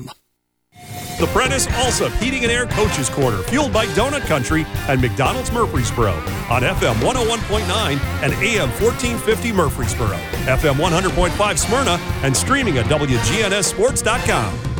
The 0.00 1.28
Prentice 1.32 1.66
Allsup 1.68 2.10
Heating 2.20 2.42
and 2.42 2.50
Air 2.50 2.66
Coaches 2.66 3.08
Corner, 3.08 3.38
fueled 3.42 3.72
by 3.72 3.86
Donut 3.86 4.22
Country 4.22 4.64
and 4.88 5.00
McDonald's 5.00 5.52
Murfreesboro 5.52 6.12
on 6.50 6.62
FM 6.62 6.94
101.9 6.94 7.98
and 8.22 8.32
AM 8.32 8.68
1450 8.82 9.52
Murfreesboro, 9.52 10.16
FM 10.46 10.74
100.5 10.74 11.58
Smyrna, 11.58 11.98
and 12.24 12.36
streaming 12.36 12.78
at 12.78 12.86
WGNSSports.com. 12.86 14.72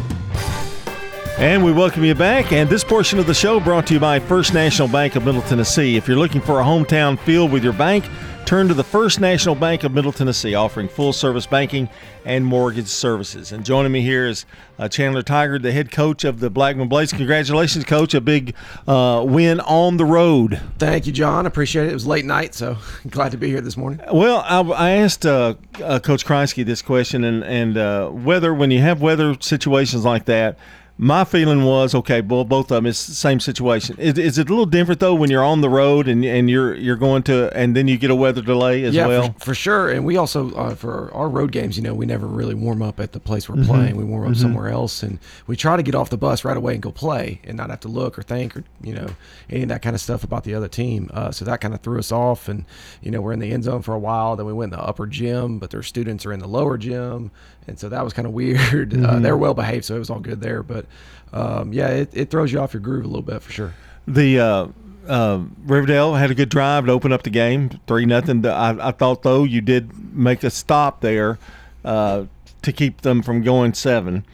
And 1.38 1.65
we 1.65 1.72
welcome 1.72 2.04
you 2.04 2.15
back. 2.15 2.53
And 2.53 2.69
this 2.69 2.85
portion 2.85 3.19
of 3.19 3.26
the 3.26 3.35
show 3.35 3.58
brought 3.58 3.87
to 3.88 3.94
you 3.94 4.01
by 4.01 4.21
First 4.21 4.53
National 4.53 4.87
Bank 4.87 5.17
of 5.17 5.24
Middle 5.24 5.42
Tennessee. 5.42 5.97
If 5.97 6.06
you're 6.06 6.19
looking 6.19 6.40
for 6.40 6.60
a 6.60 6.63
hometown 6.63 7.19
feel 7.19 7.49
with 7.49 7.65
your 7.65 7.72
bank, 7.72 8.04
turn 8.45 8.69
to 8.69 8.74
the 8.74 8.85
First 8.85 9.21
National 9.21 9.54
Bank 9.54 9.85
of 9.85 9.93
Middle 9.93 10.13
Tennessee, 10.13 10.54
offering 10.54 10.88
full 10.88 11.13
service 11.13 11.47
banking 11.47 11.88
and 12.25 12.45
mortgage 12.45 12.87
services. 12.87 13.53
And 13.53 13.65
joining 13.65 13.93
me 13.93 14.03
here 14.03 14.26
is 14.26 14.45
uh, 14.79 14.88
Chandler 14.88 15.22
Tigert, 15.22 15.63
the 15.63 15.72
head 15.72 15.90
coach 15.90 16.25
of 16.25 16.41
the 16.41 16.51
Blackman 16.51 16.89
Blaze. 16.89 17.13
Congratulations, 17.13 17.85
coach! 17.85 18.15
A 18.15 18.21
big 18.21 18.55
uh, 18.87 19.25
win 19.27 19.61
on 19.61 19.97
the 19.97 20.05
road. 20.05 20.61
Thank 20.79 21.07
you, 21.07 21.13
John. 21.13 21.47
Appreciate 21.47 21.87
it. 21.87 21.91
It 21.91 21.95
was 21.95 22.07
late 22.07 22.25
night, 22.25 22.55
so 22.55 22.77
glad 23.11 23.33
to 23.33 23.39
be 23.39 23.49
here 23.49 23.61
this 23.61 23.77
morning. 23.77 24.01
Well, 24.13 24.45
I, 24.47 24.61
I 24.61 24.91
asked 24.93 25.24
uh, 25.24 25.55
uh 25.83 26.01
Coach 26.01 26.24
Kreisky 26.24 26.65
this 26.65 26.83
question, 26.83 27.24
and 27.24 27.45
and 27.45 27.77
uh, 27.77 28.09
whether 28.09 28.52
when 28.52 28.71
you 28.71 28.80
have 28.80 29.01
weather 29.01 29.37
situations 29.41 30.05
like 30.05 30.24
that 30.27 30.59
my 31.02 31.24
feeling 31.24 31.65
was 31.65 31.97
okay. 31.97 32.20
Well, 32.20 32.45
both 32.45 32.70
of 32.70 32.77
them 32.77 32.87
is 32.87 33.09
the 33.09 33.15
same 33.16 33.41
situation. 33.41 33.98
Is, 33.98 34.16
is, 34.19 34.38
it 34.38 34.48
a 34.48 34.51
little 34.52 34.66
different 34.66 35.01
though 35.01 35.16
when 35.16 35.33
you're 35.33 35.43
on 35.43 35.60
the 35.60 35.69
road 35.69 36.06
and 36.06 36.24
and 36.24 36.48
you're 36.48 36.77
you're 36.77 36.97
going 36.97 37.24
to 37.24 37.51
and 37.56 37.74
then 37.74 37.88
you 37.88 37.98
get 37.98 38.12
a 38.12 38.15
weather 38.15 38.41
delay 38.41 38.84
as 38.84 38.95
yeah, 38.95 39.09
well? 39.09 39.33
For, 39.33 39.46
for 39.46 39.55
sure. 39.57 39.91
And 39.91 40.05
we 40.05 40.16
also 40.16 40.55
uh, 40.55 40.77
for 40.77 41.12
our 41.12 41.29
road 41.29 41.51
games, 41.51 41.77
you 41.77 41.83
know, 41.83 41.93
we 41.93 42.07
never 42.07 42.29
really 42.29 42.55
warm 42.55 42.83
up 42.83 43.01
at 43.01 43.10
the 43.10 43.19
place 43.19 43.48
we're 43.48 43.57
mm-hmm. 43.57 43.65
playing. 43.65 43.96
We 43.96 44.05
warm 44.05 44.27
up 44.27 44.34
mm-hmm. 44.34 44.43
somewhere 44.43 44.69
else, 44.69 45.02
and 45.02 45.19
we 45.48 45.57
try 45.57 45.77
to 45.77 45.83
get 45.83 45.96
off 45.96 46.09
the 46.09 46.16
bus 46.16 46.45
right 46.45 46.57
away 46.57 46.74
and 46.74 46.83
go 46.83 46.93
play, 46.93 47.41
and 47.43 47.57
not 47.57 47.71
have 47.71 47.80
to 47.80 47.88
look 47.88 48.16
or 48.16 48.23
think 48.23 48.57
or 48.57 48.62
you 48.80 48.95
know 48.95 49.09
any 49.51 49.65
of 49.65 49.71
that 49.71 49.82
kind 49.82 49.96
of 49.96 50.01
stuff 50.01 50.23
about 50.23 50.45
the 50.45 50.55
other 50.55 50.68
team. 50.68 51.10
Uh, 51.12 51.32
so 51.32 51.45
that 51.45 51.60
kind 51.60 51.74
of 51.74 51.80
threw 51.80 51.99
us 51.99 52.12
off, 52.12 52.46
and 52.49 52.65
you 53.02 53.10
know 53.10 53.21
we're 53.21 53.32
in 53.32 53.40
the 53.40 53.51
end 53.51 53.65
zone 53.65 53.82
for 53.82 53.93
a 53.93 53.99
while. 53.99 54.37
Then 54.37 54.46
we 54.46 54.52
went 54.52 54.73
in 54.73 54.79
the 54.79 54.84
upper 54.84 55.09
gym, 55.09 55.59
but 55.59 55.71
their 55.71 55.82
students 55.82 56.24
are 56.24 56.32
in 56.32 56.38
the 56.38 56.46
lower 56.46 56.79
gym, 56.79 57.32
and 57.66 57.77
so 57.77 57.88
that 57.88 58.05
was 58.05 58.12
kind 58.12 58.27
of 58.27 58.32
weird. 58.43 58.95
Uh, 58.95 58.96
mm-hmm. 58.96 59.05
Uh, 59.05 59.18
they 59.18 59.32
were 59.32 59.38
well 59.38 59.55
behaved, 59.55 59.84
so 59.84 59.96
it 59.96 59.99
was 59.99 60.09
all 60.09 60.21
good 60.21 60.40
there, 60.40 60.62
but 60.62 60.87
um, 61.32 61.73
yeah, 61.73 61.88
it, 61.88 62.10
it 62.12 62.30
throws 62.30 62.52
you 62.52 62.60
off 62.60 62.74
your 62.74 62.80
groove 62.80 63.04
a 63.04 63.09
little 63.09 63.23
bit 63.23 63.43
for 63.43 63.52
sure. 63.52 63.74
The 64.06 64.38
uh, 64.38 64.66
uh, 65.06 65.42
Riverdale 65.64 66.14
had 66.14 66.30
a 66.30 66.34
good 66.34 66.48
drive 66.48 66.86
to 66.86 66.92
open 66.92 67.12
up 67.12 67.22
the 67.22 67.30
game, 67.30 67.80
three 67.86 68.06
nothing. 68.06 68.44
I, 68.46 68.88
I 68.88 68.90
thought 68.92 69.22
though 69.22 69.44
you 69.44 69.60
did 69.60 70.14
make 70.14 70.44
a 70.44 70.50
stop 70.50 71.00
there 71.00 71.38
uh, 71.84 72.24
to 72.62 72.72
keep 72.72 73.02
them 73.02 73.22
from 73.22 73.42
going 73.42 73.74
seven. 73.74 74.24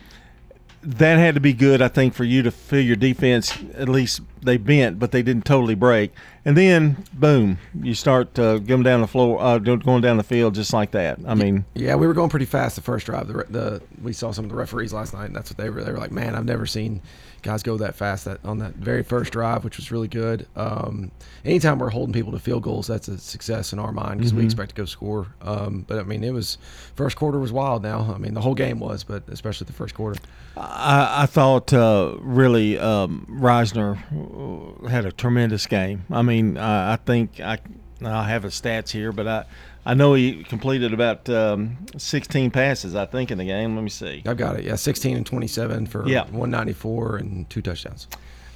That 0.83 1.19
had 1.19 1.35
to 1.35 1.41
be 1.41 1.53
good, 1.53 1.83
I 1.83 1.89
think, 1.89 2.15
for 2.15 2.25
you 2.25 2.43
to 2.43 2.51
feel 2.51 2.81
your 2.81 2.97
defense. 2.97 3.53
At 3.75 3.89
least 3.89 4.21
they 4.43 4.57
bent, 4.57 4.99
but 4.99 5.11
they 5.11 5.23
didn't 5.23 5.45
totally 5.45 5.75
break. 5.75 6.13
And 6.45 6.57
then, 6.57 7.05
boom, 7.13 7.59
you 7.83 7.95
start 7.95 8.39
uh, 8.39 8.59
going 8.59 8.85
down 8.85 9.01
the 9.01 9.07
floor, 9.07 9.41
uh, 9.41 9.59
going 9.59 10.01
down 10.01 10.17
the 10.17 10.23
field 10.23 10.55
just 10.55 10.73
like 10.73 10.93
that. 10.93 11.19
I 11.27 11.35
mean, 11.35 11.65
yeah, 11.75 11.97
we 11.97 12.07
were 12.07 12.15
going 12.15 12.31
pretty 12.31 12.47
fast 12.47 12.77
the 12.77 12.83
first 12.83 13.07
drive. 13.07 13.27
The, 13.29 13.45
the 13.51 13.83
we 14.03 14.13
saw 14.13 14.31
some 14.31 14.45
of 14.45 14.51
the 14.51 14.57
referees 14.57 14.93
last 14.93 15.15
night, 15.15 15.27
and 15.27 15.37
that's 15.37 15.51
what 15.51 15.59
they 15.59 15.69
were. 15.69 15.83
They 15.83 15.93
were 15.93 15.99
like, 15.99 16.13
"Man, 16.13 16.35
I've 16.35 16.45
never 16.45 16.65
seen 16.65 17.03
guys 17.43 17.63
go 17.63 17.77
that 17.79 17.95
fast 17.95 18.25
that 18.25 18.45
on 18.45 18.59
that 18.59 18.75
very 18.75 19.03
first 19.03 19.33
drive, 19.33 19.65
which 19.65 19.77
was 19.77 19.91
really 19.91 20.09
good. 20.09 20.47
Um, 20.57 21.11
anytime 21.45 21.79
we're 21.79 21.91
holding 21.91 22.13
people 22.13 22.33
to 22.33 22.39
field 22.39 22.63
goals, 22.63 22.87
that's 22.87 23.09
a 23.09 23.19
success 23.19 23.73
in 23.73 23.79
our 23.79 23.93
mind 23.93 24.19
because 24.19 24.33
mm-hmm. 24.33 24.41
we 24.41 24.45
expect 24.45 24.71
to 24.71 24.77
go 24.77 24.85
score. 24.85 25.29
Um, 25.43 25.85
but 25.87 25.99
I 25.99 26.03
mean, 26.03 26.25
it 26.25 26.33
was 26.33 26.59
first 26.95 27.17
quarter 27.17 27.39
was 27.39 27.53
wild. 27.53 27.83
Now, 27.83 28.13
I 28.15 28.19
mean, 28.19 28.35
the 28.35 28.41
whole 28.41 28.55
game 28.55 28.81
was, 28.81 29.05
but 29.05 29.29
especially 29.29 29.67
the 29.67 29.73
first 29.73 29.95
quarter. 29.95 30.21
I, 30.57 31.23
I 31.23 31.27
thought 31.27 31.73
uh, 31.73 32.17
really 32.21 32.79
um, 32.79 33.27
Reisner 33.31 33.99
had 34.89 35.05
a 35.05 35.13
tremendous 35.13 35.67
game. 35.67 36.05
I 36.11 36.23
mean, 36.23 36.57
I, 36.57 36.95
I 36.95 36.97
think 36.97 37.41
I 37.41 37.59
I 38.05 38.29
have 38.29 38.45
his 38.45 38.61
stats 38.61 38.91
here, 38.91 39.13
but 39.13 39.27
I 39.27 39.45
I 39.89 39.95
know 39.95 40.13
he 40.13 40.45
completed 40.45 40.93
about 40.93 41.31
um, 41.31 41.79
16 41.97 42.51
passes, 42.51 42.95
I 42.95 43.07
think, 43.07 43.31
in 43.31 43.39
the 43.39 43.47
game. 43.47 43.75
Let 43.75 43.83
me 43.83 43.89
see. 43.89 44.23
I've 44.27 44.37
got 44.37 44.57
it. 44.57 44.67
Yeah, 44.67 44.75
16 44.75 45.17
and 45.17 45.25
27 45.25 45.87
for 45.87 46.07
yeah. 46.07 46.25
194 46.25 47.17
and 47.17 47.49
two 47.49 47.63
touchdowns. 47.63 48.07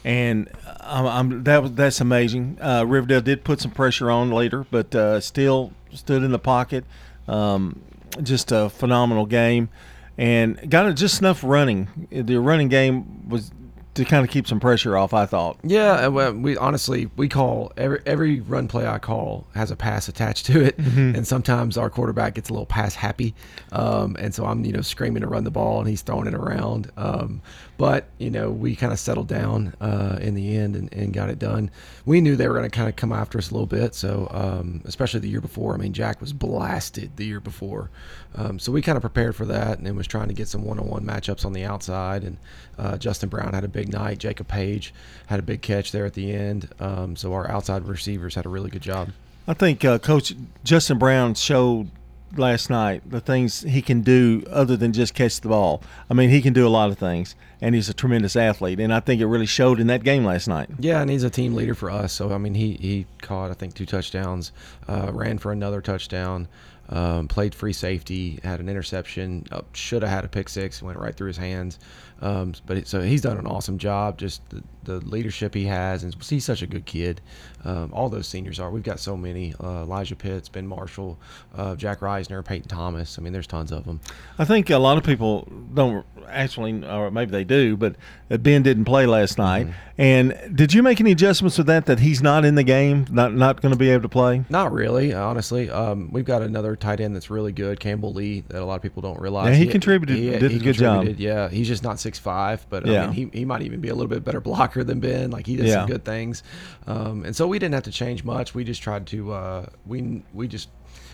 And 0.04 0.50
I'm, 0.80 1.06
I'm, 1.06 1.44
that 1.44 1.62
was 1.62 1.72
that's 1.72 2.02
amazing. 2.02 2.58
Uh, 2.60 2.84
Riverdale 2.86 3.22
did 3.22 3.44
put 3.44 3.62
some 3.62 3.70
pressure 3.70 4.10
on 4.10 4.30
later, 4.30 4.66
but 4.70 4.94
uh, 4.94 5.20
still 5.20 5.72
stood 5.94 6.22
in 6.22 6.32
the 6.32 6.38
pocket. 6.38 6.84
Um, 7.26 7.80
just 8.22 8.52
a 8.52 8.68
phenomenal 8.68 9.24
game, 9.24 9.70
and 10.18 10.70
got 10.70 10.94
just 10.96 11.20
enough 11.20 11.42
running. 11.42 12.08
The 12.10 12.36
running 12.40 12.68
game 12.68 13.26
was 13.26 13.52
to 13.94 14.04
kind 14.04 14.24
of 14.24 14.30
keep 14.30 14.46
some 14.46 14.60
pressure 14.60 14.96
off. 14.96 15.12
I 15.12 15.26
thought. 15.26 15.58
Yeah, 15.62 16.06
well, 16.06 16.32
we 16.32 16.56
honestly 16.56 17.10
we 17.16 17.28
call 17.28 17.72
every 17.76 18.00
every 18.06 18.40
run 18.40 18.68
play 18.68 18.86
I 18.86 18.98
call 18.98 19.46
has 19.54 19.70
a 19.70 19.76
pass 19.76 20.08
attached 20.08 20.46
to 20.46 20.62
it, 20.64 20.76
mm-hmm. 20.76 21.14
and 21.14 21.26
sometimes 21.26 21.76
our 21.76 21.90
quarterback 21.90 22.34
gets 22.34 22.48
a 22.48 22.52
little 22.52 22.66
pass 22.66 22.94
happy, 22.94 23.34
um, 23.72 24.16
and 24.18 24.34
so 24.34 24.46
I'm 24.46 24.64
you 24.64 24.72
know 24.72 24.80
screaming 24.80 25.22
to 25.22 25.28
run 25.28 25.44
the 25.44 25.50
ball 25.50 25.80
and 25.80 25.88
he's 25.88 26.02
throwing 26.02 26.26
it 26.26 26.34
around. 26.34 26.90
Um, 26.96 27.42
but 27.78 28.08
you 28.18 28.30
know 28.30 28.50
we 28.50 28.76
kind 28.76 28.92
of 28.92 28.98
settled 28.98 29.28
down 29.28 29.74
uh, 29.80 30.18
in 30.20 30.34
the 30.34 30.56
end 30.56 30.76
and, 30.76 30.92
and, 30.92 31.12
got 31.12 31.28
it 31.28 31.38
done. 31.38 31.70
We 32.06 32.20
knew 32.20 32.36
they 32.36 32.46
were 32.46 32.54
going 32.54 32.70
to 32.70 32.74
kind 32.74 32.88
of 32.88 32.96
come 32.96 33.12
after 33.12 33.38
us 33.38 33.50
a 33.50 33.54
little 33.54 33.66
bit, 33.66 33.94
so 33.94 34.28
um, 34.30 34.82
especially 34.84 35.20
the 35.20 35.28
year 35.28 35.40
before. 35.40 35.74
I 35.74 35.78
mean, 35.78 35.92
Jack 35.92 36.20
was 36.20 36.32
blasted 36.32 37.16
the 37.16 37.26
year 37.26 37.40
before, 37.40 37.90
um, 38.34 38.58
so 38.58 38.72
we 38.72 38.82
kind 38.82 38.96
of 38.96 39.02
prepared 39.02 39.36
for 39.36 39.44
that 39.46 39.78
and 39.78 39.96
was 39.96 40.06
trying 40.06 40.28
to 40.28 40.34
get 40.34 40.48
some 40.48 40.64
one-on-one 40.64 41.04
matchups 41.04 41.44
on 41.44 41.52
the 41.52 41.64
outside. 41.64 42.24
And 42.24 42.38
uh, 42.78 42.96
Justin 42.96 43.28
Brown 43.28 43.52
had 43.52 43.64
a 43.64 43.68
big 43.68 43.81
night. 43.88 44.18
Jacob 44.18 44.48
Page 44.48 44.92
had 45.26 45.38
a 45.38 45.42
big 45.42 45.62
catch 45.62 45.92
there 45.92 46.06
at 46.06 46.14
the 46.14 46.32
end. 46.32 46.68
Um, 46.80 47.16
so 47.16 47.32
our 47.32 47.50
outside 47.50 47.86
receivers 47.86 48.34
had 48.34 48.46
a 48.46 48.48
really 48.48 48.70
good 48.70 48.82
job. 48.82 49.10
I 49.46 49.54
think 49.54 49.84
uh, 49.84 49.98
Coach 49.98 50.34
Justin 50.62 50.98
Brown 50.98 51.34
showed 51.34 51.90
last 52.36 52.70
night 52.70 53.02
the 53.10 53.20
things 53.20 53.62
he 53.62 53.82
can 53.82 54.00
do 54.00 54.42
other 54.50 54.76
than 54.76 54.92
just 54.92 55.14
catch 55.14 55.40
the 55.40 55.48
ball. 55.48 55.82
I 56.08 56.14
mean, 56.14 56.30
he 56.30 56.40
can 56.40 56.52
do 56.52 56.66
a 56.66 56.70
lot 56.70 56.90
of 56.90 56.98
things, 56.98 57.34
and 57.60 57.74
he's 57.74 57.88
a 57.88 57.94
tremendous 57.94 58.36
athlete. 58.36 58.80
And 58.80 58.92
I 58.92 59.00
think 59.00 59.20
it 59.20 59.26
really 59.26 59.46
showed 59.46 59.80
in 59.80 59.86
that 59.88 60.04
game 60.04 60.24
last 60.24 60.48
night. 60.48 60.68
Yeah, 60.78 61.00
and 61.00 61.10
he's 61.10 61.24
a 61.24 61.30
team 61.30 61.54
leader 61.54 61.74
for 61.74 61.90
us. 61.90 62.12
So 62.12 62.32
I 62.32 62.38
mean, 62.38 62.54
he 62.54 62.74
he 62.74 63.06
caught 63.20 63.50
I 63.50 63.54
think 63.54 63.74
two 63.74 63.86
touchdowns, 63.86 64.52
uh, 64.88 65.10
ran 65.12 65.38
for 65.38 65.52
another 65.52 65.80
touchdown. 65.80 66.48
Um, 66.88 67.28
played 67.28 67.54
free 67.54 67.72
safety, 67.72 68.38
had 68.42 68.60
an 68.60 68.68
interception, 68.68 69.46
uh, 69.50 69.62
should 69.72 70.02
have 70.02 70.10
had 70.10 70.24
a 70.24 70.28
pick 70.28 70.48
six, 70.48 70.82
went 70.82 70.98
right 70.98 71.14
through 71.14 71.28
his 71.28 71.36
hands. 71.36 71.78
Um, 72.20 72.54
but 72.66 72.86
so 72.86 73.00
he's 73.00 73.22
done 73.22 73.38
an 73.38 73.46
awesome 73.46 73.78
job. 73.78 74.18
Just 74.18 74.46
the, 74.50 74.62
the, 74.84 75.00
leadership 75.00 75.54
he 75.54 75.64
has, 75.64 76.04
and 76.04 76.14
he's 76.22 76.44
such 76.44 76.62
a 76.62 76.66
good 76.66 76.86
kid. 76.86 77.20
Um, 77.64 77.90
all 77.92 78.08
those 78.08 78.26
seniors 78.26 78.58
are. 78.58 78.70
We've 78.70 78.82
got 78.82 79.00
so 79.00 79.16
many: 79.16 79.54
uh, 79.62 79.82
Elijah 79.82 80.16
Pitts, 80.16 80.48
Ben 80.48 80.66
Marshall, 80.66 81.18
uh, 81.54 81.76
Jack 81.76 82.00
Reisner, 82.00 82.44
Peyton 82.44 82.68
Thomas. 82.68 83.18
I 83.18 83.22
mean, 83.22 83.32
there's 83.32 83.46
tons 83.46 83.72
of 83.72 83.84
them. 83.84 84.00
I 84.38 84.44
think 84.44 84.70
a 84.70 84.78
lot 84.78 84.98
of 84.98 85.04
people 85.04 85.48
don't 85.74 86.04
actually, 86.28 86.84
or 86.84 87.10
maybe 87.10 87.30
they 87.30 87.44
do, 87.44 87.76
but 87.76 87.96
Ben 88.28 88.62
didn't 88.62 88.84
play 88.84 89.06
last 89.06 89.38
night. 89.38 89.66
Mm-hmm. 89.66 89.76
And 89.98 90.56
did 90.56 90.72
you 90.72 90.82
make 90.82 91.00
any 91.00 91.12
adjustments 91.12 91.56
to 91.56 91.64
that? 91.64 91.86
That 91.86 92.00
he's 92.00 92.22
not 92.22 92.44
in 92.44 92.54
the 92.54 92.64
game, 92.64 93.06
not 93.10 93.34
not 93.34 93.60
going 93.60 93.72
to 93.72 93.78
be 93.78 93.90
able 93.90 94.02
to 94.02 94.08
play? 94.08 94.44
Not 94.48 94.72
really, 94.72 95.12
honestly. 95.12 95.70
Um, 95.70 96.10
we've 96.10 96.24
got 96.24 96.42
another 96.42 96.74
tight 96.76 97.00
end 97.00 97.14
that's 97.14 97.30
really 97.30 97.52
good, 97.52 97.78
Campbell 97.78 98.12
Lee, 98.12 98.40
that 98.48 98.60
a 98.60 98.64
lot 98.64 98.76
of 98.76 98.82
people 98.82 99.02
don't 99.02 99.20
realize. 99.20 99.50
Yeah, 99.50 99.54
he, 99.56 99.66
he 99.66 99.70
contributed. 99.70 100.16
He, 100.16 100.30
did 100.30 100.50
he 100.50 100.56
a 100.56 100.60
good 100.60 100.76
job. 100.76 101.06
Yeah, 101.18 101.48
he's 101.48 101.68
just 101.68 101.82
not 101.82 102.00
six 102.00 102.18
five, 102.18 102.66
but 102.70 102.86
yeah. 102.86 103.04
I 103.04 103.06
mean, 103.06 103.30
he, 103.30 103.38
he 103.40 103.44
might 103.44 103.62
even 103.62 103.80
be 103.80 103.88
a 103.88 103.94
little 103.94 104.08
bit 104.08 104.24
better 104.24 104.40
blocker 104.40 104.71
than 104.80 105.00
Ben. 105.00 105.30
Like 105.30 105.46
he 105.46 105.56
does 105.56 105.66
yeah. 105.66 105.74
some 105.74 105.86
good 105.86 106.04
things, 106.04 106.42
um, 106.86 107.24
and 107.24 107.34
so 107.34 107.46
we 107.46 107.58
didn't 107.58 107.74
have 107.74 107.84
to 107.84 107.92
change 107.92 108.24
much. 108.24 108.54
We 108.54 108.64
just 108.64 108.82
tried 108.82 109.06
to 109.08 109.32
uh, 109.32 109.66
we 109.86 110.22
we 110.32 110.48
just 110.48 110.68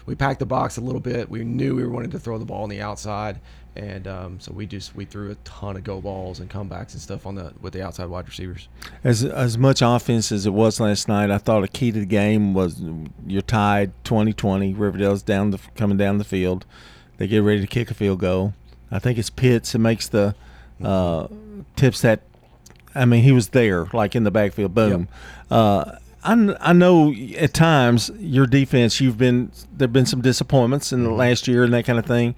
we 0.06 0.14
packed 0.14 0.38
the 0.38 0.46
box 0.46 0.76
a 0.76 0.80
little 0.80 1.00
bit. 1.00 1.28
We 1.28 1.44
knew 1.44 1.76
we 1.76 1.84
were 1.84 1.90
wanted 1.90 2.10
to 2.12 2.18
throw 2.18 2.38
the 2.38 2.44
ball 2.44 2.62
on 2.62 2.70
the 2.70 2.80
outside, 2.80 3.40
and 3.76 4.08
um, 4.08 4.40
so 4.40 4.52
we 4.52 4.66
just 4.66 4.96
we 4.96 5.04
threw 5.04 5.30
a 5.30 5.34
ton 5.36 5.76
of 5.76 5.84
go 5.84 6.00
balls 6.00 6.40
and 6.40 6.48
comebacks 6.50 6.92
and 6.92 7.00
stuff 7.00 7.26
on 7.26 7.34
the 7.34 7.52
with 7.60 7.74
the 7.74 7.82
outside 7.82 8.06
wide 8.06 8.26
receivers. 8.26 8.68
As 9.04 9.24
as 9.24 9.58
much 9.58 9.82
offense 9.82 10.32
as 10.32 10.46
it 10.46 10.52
was 10.52 10.80
last 10.80 11.08
night, 11.08 11.30
I 11.30 11.38
thought 11.38 11.62
a 11.62 11.68
key 11.68 11.92
to 11.92 12.00
the 12.00 12.06
game 12.06 12.54
was 12.54 12.82
you're 13.26 13.42
tied 13.42 13.92
20-20. 14.04 14.74
Riverdale's 14.78 15.22
down 15.22 15.50
the 15.50 15.60
coming 15.76 15.96
down 15.96 16.18
the 16.18 16.24
field. 16.24 16.64
They 17.18 17.26
get 17.26 17.42
ready 17.42 17.60
to 17.60 17.66
kick 17.66 17.90
a 17.90 17.94
field 17.94 18.20
goal. 18.20 18.54
I 18.90 18.98
think 18.98 19.18
it's 19.18 19.30
Pitts 19.30 19.72
that 19.72 19.78
makes 19.78 20.08
the 20.08 20.34
uh, 20.82 21.28
tips 21.76 22.00
that. 22.02 22.22
I 22.94 23.04
mean, 23.04 23.22
he 23.22 23.32
was 23.32 23.48
there, 23.48 23.86
like 23.92 24.16
in 24.16 24.24
the 24.24 24.30
backfield. 24.30 24.74
Boom. 24.74 25.00
Yep. 25.00 25.08
Uh, 25.50 25.92
I, 26.24 26.56
I 26.60 26.72
know 26.72 27.14
at 27.36 27.54
times 27.54 28.10
your 28.18 28.46
defense, 28.46 29.00
you've 29.00 29.18
been 29.18 29.52
there've 29.72 29.92
been 29.92 30.06
some 30.06 30.20
disappointments 30.20 30.92
in 30.92 31.04
the 31.04 31.10
mm-hmm. 31.10 31.18
last 31.18 31.48
year 31.48 31.64
and 31.64 31.72
that 31.74 31.84
kind 31.84 31.98
of 31.98 32.06
thing. 32.06 32.34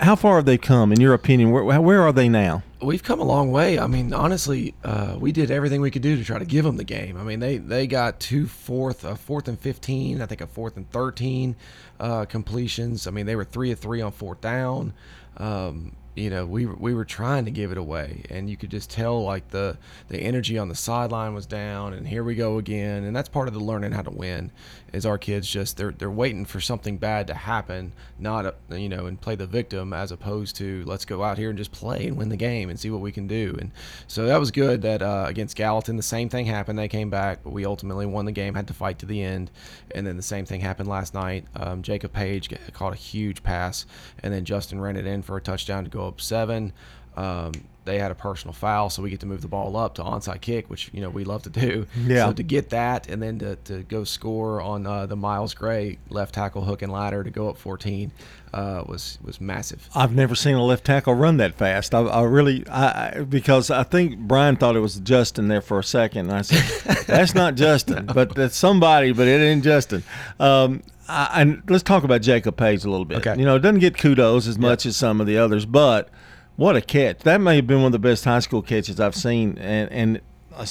How 0.00 0.16
far 0.16 0.36
have 0.36 0.44
they 0.44 0.58
come, 0.58 0.92
in 0.92 1.00
your 1.00 1.14
opinion? 1.14 1.52
Where, 1.52 1.80
where 1.80 2.02
are 2.02 2.12
they 2.12 2.28
now? 2.28 2.64
We've 2.82 3.02
come 3.02 3.20
a 3.20 3.24
long 3.24 3.52
way. 3.52 3.78
I 3.78 3.86
mean, 3.86 4.12
honestly, 4.12 4.74
uh, 4.82 5.16
we 5.18 5.30
did 5.30 5.52
everything 5.52 5.80
we 5.80 5.90
could 5.92 6.02
do 6.02 6.16
to 6.16 6.24
try 6.24 6.38
to 6.38 6.44
give 6.44 6.64
them 6.64 6.76
the 6.76 6.84
game. 6.84 7.16
I 7.16 7.22
mean, 7.22 7.38
they 7.38 7.58
they 7.58 7.86
got 7.86 8.18
two 8.18 8.46
fourth, 8.46 9.04
a 9.04 9.14
fourth 9.14 9.46
and 9.46 9.58
fifteen, 9.58 10.20
I 10.20 10.26
think 10.26 10.40
a 10.40 10.48
fourth 10.48 10.76
and 10.76 10.90
thirteen 10.90 11.54
uh, 12.00 12.24
completions. 12.24 13.06
I 13.06 13.12
mean, 13.12 13.26
they 13.26 13.36
were 13.36 13.44
three 13.44 13.70
of 13.70 13.78
three 13.78 14.00
on 14.00 14.10
fourth 14.10 14.40
down. 14.40 14.94
Um, 15.36 15.92
you 16.14 16.30
know, 16.30 16.46
we 16.46 16.64
we 16.66 16.94
were 16.94 17.04
trying 17.04 17.44
to 17.44 17.50
give 17.50 17.72
it 17.72 17.78
away, 17.78 18.22
and 18.30 18.48
you 18.48 18.56
could 18.56 18.70
just 18.70 18.88
tell 18.88 19.24
like 19.24 19.48
the 19.50 19.76
the 20.08 20.18
energy 20.18 20.58
on 20.58 20.68
the 20.68 20.74
sideline 20.74 21.34
was 21.34 21.46
down, 21.46 21.92
and 21.92 22.06
here 22.06 22.22
we 22.22 22.36
go 22.36 22.58
again, 22.58 23.04
and 23.04 23.16
that's 23.16 23.28
part 23.28 23.48
of 23.48 23.54
the 23.54 23.60
learning 23.60 23.92
how 23.92 24.02
to 24.02 24.10
win. 24.10 24.52
Is 24.92 25.04
our 25.04 25.18
kids 25.18 25.50
just 25.50 25.76
they're 25.76 25.90
they're 25.90 26.10
waiting 26.10 26.44
for 26.44 26.60
something 26.60 26.98
bad 26.98 27.26
to 27.26 27.34
happen, 27.34 27.92
not 28.16 28.46
uh, 28.46 28.52
you 28.70 28.88
know, 28.88 29.06
and 29.06 29.20
play 29.20 29.34
the 29.34 29.46
victim 29.46 29.92
as 29.92 30.12
opposed 30.12 30.54
to 30.56 30.84
let's 30.86 31.04
go 31.04 31.24
out 31.24 31.36
here 31.36 31.48
and 31.48 31.58
just 31.58 31.72
play 31.72 32.06
and 32.06 32.16
win 32.16 32.28
the 32.28 32.36
game 32.36 32.70
and 32.70 32.78
see 32.78 32.90
what 32.90 33.00
we 33.00 33.10
can 33.10 33.26
do. 33.26 33.56
And 33.58 33.72
so 34.06 34.26
that 34.26 34.38
was 34.38 34.52
good 34.52 34.82
that 34.82 35.02
uh, 35.02 35.24
against 35.26 35.56
Gallatin 35.56 35.96
the 35.96 36.02
same 36.02 36.28
thing 36.28 36.46
happened. 36.46 36.78
They 36.78 36.86
came 36.86 37.10
back, 37.10 37.40
but 37.42 37.52
we 37.52 37.64
ultimately 37.64 38.06
won 38.06 38.24
the 38.24 38.32
game, 38.32 38.54
had 38.54 38.68
to 38.68 38.74
fight 38.74 39.00
to 39.00 39.06
the 39.06 39.20
end, 39.20 39.50
and 39.92 40.06
then 40.06 40.16
the 40.16 40.22
same 40.22 40.46
thing 40.46 40.60
happened 40.60 40.88
last 40.88 41.12
night. 41.12 41.44
Um, 41.56 41.82
Jacob 41.82 42.12
Page 42.12 42.54
caught 42.72 42.92
a 42.92 42.96
huge 42.96 43.42
pass, 43.42 43.86
and 44.22 44.32
then 44.32 44.44
Justin 44.44 44.80
ran 44.80 44.96
it 44.96 45.06
in 45.06 45.22
for 45.22 45.36
a 45.36 45.40
touchdown 45.40 45.82
to 45.82 45.90
go 45.90 46.03
up 46.08 46.20
seven. 46.20 46.72
Um, 47.16 47.52
they 47.84 47.98
had 47.98 48.10
a 48.10 48.14
personal 48.14 48.54
foul, 48.54 48.88
so 48.90 49.02
we 49.02 49.10
get 49.10 49.20
to 49.20 49.26
move 49.26 49.42
the 49.42 49.48
ball 49.48 49.76
up 49.76 49.94
to 49.96 50.02
onside 50.02 50.40
kick, 50.40 50.70
which 50.70 50.90
you 50.92 51.00
know 51.00 51.10
we 51.10 51.24
love 51.24 51.42
to 51.42 51.50
do. 51.50 51.86
Yeah. 52.04 52.26
So 52.26 52.32
to 52.34 52.42
get 52.42 52.70
that, 52.70 53.08
and 53.08 53.22
then 53.22 53.38
to, 53.38 53.56
to 53.56 53.82
go 53.82 54.04
score 54.04 54.60
on 54.60 54.86
uh, 54.86 55.06
the 55.06 55.16
Miles 55.16 55.54
Gray 55.54 55.98
left 56.10 56.34
tackle 56.34 56.64
hook 56.64 56.82
and 56.82 56.92
ladder 56.92 57.24
to 57.24 57.30
go 57.30 57.48
up 57.48 57.56
14 57.56 58.12
uh, 58.52 58.84
was 58.86 59.18
was 59.22 59.40
massive. 59.40 59.88
I've 59.94 60.14
never 60.14 60.34
seen 60.34 60.54
a 60.54 60.62
left 60.62 60.84
tackle 60.84 61.14
run 61.14 61.38
that 61.38 61.54
fast. 61.54 61.94
I, 61.94 62.00
I 62.00 62.22
really, 62.22 62.66
I, 62.68 62.86
I 63.18 63.22
because 63.22 63.70
I 63.70 63.84
think 63.84 64.18
Brian 64.18 64.56
thought 64.56 64.76
it 64.76 64.80
was 64.80 65.00
Justin 65.00 65.48
there 65.48 65.62
for 65.62 65.78
a 65.78 65.84
second. 65.84 66.30
And 66.30 66.32
I 66.32 66.42
said, 66.42 67.04
"That's 67.06 67.34
not 67.34 67.54
Justin, 67.54 68.06
but 68.06 68.34
that's 68.34 68.56
somebody, 68.56 69.12
but 69.12 69.26
it 69.26 69.40
ain't 69.40 69.64
Justin." 69.64 70.02
Um, 70.38 70.82
I, 71.08 71.42
and 71.42 71.62
let's 71.68 71.82
talk 71.82 72.04
about 72.04 72.22
Jacob 72.22 72.56
Page 72.56 72.84
a 72.84 72.90
little 72.90 73.04
bit. 73.04 73.18
Okay. 73.18 73.38
You 73.38 73.44
know, 73.44 73.56
it 73.56 73.60
doesn't 73.60 73.80
get 73.80 73.98
kudos 73.98 74.46
as 74.46 74.58
much 74.58 74.86
as 74.86 74.96
some 74.96 75.20
of 75.20 75.26
the 75.26 75.38
others, 75.38 75.66
but 75.66 76.08
what 76.56 76.76
a 76.76 76.80
catch! 76.80 77.20
That 77.20 77.40
may 77.40 77.56
have 77.56 77.66
been 77.66 77.78
one 77.78 77.86
of 77.86 77.92
the 77.92 77.98
best 77.98 78.24
high 78.24 78.38
school 78.38 78.62
catches 78.62 79.00
I've 79.00 79.16
seen, 79.16 79.58
and 79.58 79.90
and 79.90 80.20
uh, 80.54 80.66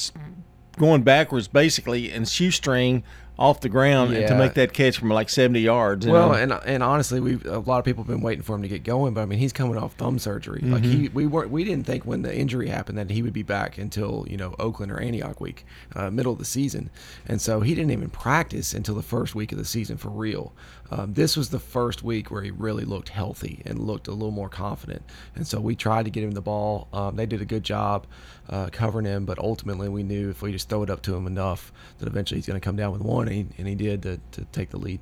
going 0.77 1.03
backwards 1.03 1.47
basically 1.47 2.11
and 2.11 2.27
shoestring 2.27 3.03
off 3.37 3.61
the 3.61 3.69
ground 3.69 4.13
and 4.13 4.27
to 4.27 4.35
make 4.35 4.53
that 4.53 4.73
catch 4.73 4.97
from 4.99 5.09
like 5.09 5.27
seventy 5.29 5.61
yards. 5.61 6.05
Well, 6.05 6.29
know. 6.29 6.35
and 6.35 6.53
and 6.53 6.83
honestly, 6.83 7.19
we 7.19 7.39
a 7.45 7.59
lot 7.59 7.79
of 7.79 7.85
people 7.85 8.03
have 8.03 8.09
been 8.09 8.21
waiting 8.21 8.43
for 8.43 8.55
him 8.55 8.61
to 8.61 8.67
get 8.67 8.83
going, 8.83 9.13
but 9.13 9.21
I 9.21 9.25
mean, 9.25 9.39
he's 9.39 9.53
coming 9.53 9.77
off 9.77 9.93
thumb 9.93 10.19
surgery. 10.19 10.61
Like 10.61 10.83
he, 10.83 10.93
Mm-hmm. 10.93 11.15
we 11.15 11.25
weren't, 11.25 11.49
we 11.49 11.63
didn't 11.63 11.85
think 11.85 12.05
when 12.05 12.21
the 12.21 12.35
injury 12.35 12.69
happened 12.69 12.97
that 12.99 13.09
he 13.09 13.21
would 13.23 13.33
be 13.33 13.41
back 13.43 13.77
until 13.77 14.25
you 14.29 14.37
know 14.37 14.55
Oakland 14.59 14.91
or 14.91 14.99
Antioch 14.99 15.41
week, 15.41 15.65
uh, 15.95 16.09
middle 16.11 16.33
of 16.33 16.39
the 16.39 16.45
season, 16.45 16.89
and 17.25 17.41
so 17.41 17.61
he 17.61 17.73
didn't 17.73 17.91
even 17.91 18.09
practice 18.09 18.73
until 18.73 18.95
the 18.95 19.01
first 19.01 19.33
week 19.33 19.51
of 19.51 19.57
the 19.57 19.65
season 19.65 19.97
for 19.97 20.09
real. 20.09 20.53
Um, 20.91 21.13
this 21.13 21.35
was 21.35 21.49
the 21.49 21.59
first 21.59 22.03
week 22.03 22.29
where 22.29 22.43
he 22.43 22.51
really 22.51 22.85
looked 22.85 23.09
healthy 23.09 23.63
and 23.65 23.79
looked 23.79 24.07
a 24.07 24.11
little 24.11 24.29
more 24.31 24.49
confident, 24.49 25.01
and 25.35 25.47
so 25.47 25.59
we 25.59 25.75
tried 25.75 26.05
to 26.05 26.11
get 26.11 26.23
him 26.23 26.31
the 26.31 26.41
ball. 26.41 26.87
Um, 26.93 27.15
they 27.15 27.25
did 27.25 27.41
a 27.41 27.45
good 27.45 27.63
job 27.63 28.05
uh, 28.49 28.69
covering 28.71 29.05
him, 29.05 29.25
but 29.25 29.39
ultimately 29.39 29.89
we 29.89 30.03
knew 30.03 30.29
if 30.29 30.41
we 30.43 30.51
just 30.51 30.69
throw 30.69 30.83
it 30.83 30.89
up 30.91 31.01
to 31.03 31.15
him 31.15 31.25
enough 31.25 31.71
that 31.97 32.07
eventually 32.07 32.37
he's 32.37 32.45
going 32.45 32.59
to 32.59 32.63
come 32.63 32.75
down 32.75 32.91
with 32.91 33.01
one, 33.01 33.22
and 33.27 33.35
he, 33.35 33.47
and 33.57 33.67
he 33.67 33.75
did 33.75 34.03
to, 34.03 34.19
to 34.31 34.45
take 34.51 34.69
the 34.69 34.77
lead. 34.77 34.99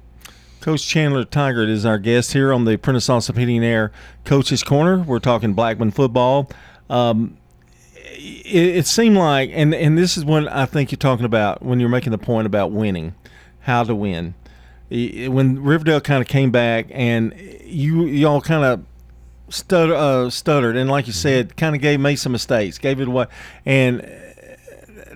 Coach 0.62 0.88
Chandler 0.88 1.26
Tigert 1.26 1.70
is 1.70 1.86
our 1.86 1.98
guest 1.98 2.34
here 2.34 2.54
on 2.54 2.66
the 2.66 2.78
Prentice 2.78 3.28
Heating 3.28 3.64
Air 3.64 3.92
Coaches 4.26 4.64
Corner. 4.64 5.00
We're 5.00 5.20
talking 5.20 5.54
Blackman 5.54 5.90
football. 5.90 6.52
Um, 6.88 7.38
it, 7.96 8.78
it 8.78 8.86
seemed 8.86 9.18
like, 9.18 9.50
and 9.54 9.74
and 9.74 9.98
this 9.98 10.18
is 10.18 10.26
when 10.26 10.48
I 10.48 10.66
think 10.66 10.92
you're 10.92 10.98
talking 10.98 11.26
about 11.26 11.64
when 11.64 11.80
you're 11.80 11.90
making 11.90 12.12
the 12.12 12.20
point 12.20 12.46
about 12.46 12.72
winning, 12.72 13.16
how 13.62 13.84
to 13.84 13.96
win. 13.96 14.36
When 14.90 15.64
Riverdale 15.64 16.02
kind 16.02 16.22
of 16.22 16.28
came 16.28 16.52
back, 16.52 16.88
and 16.92 17.34
you 17.64 18.06
y'all 18.06 18.42
kind 18.42 18.64
of 18.64 18.86
stutter, 19.50 19.96
uh, 19.96 20.30
stuttered, 20.30 20.76
and 20.76 20.90
like 20.92 21.08
you 21.08 21.14
said, 21.14 21.58
kind 21.58 21.76
of 21.76 21.82
gave 21.82 22.00
made 22.00 22.18
some 22.18 22.34
mistakes, 22.34 22.78
gave 22.78 23.02
it 23.02 23.08
away, 23.08 23.26
and 23.66 24.08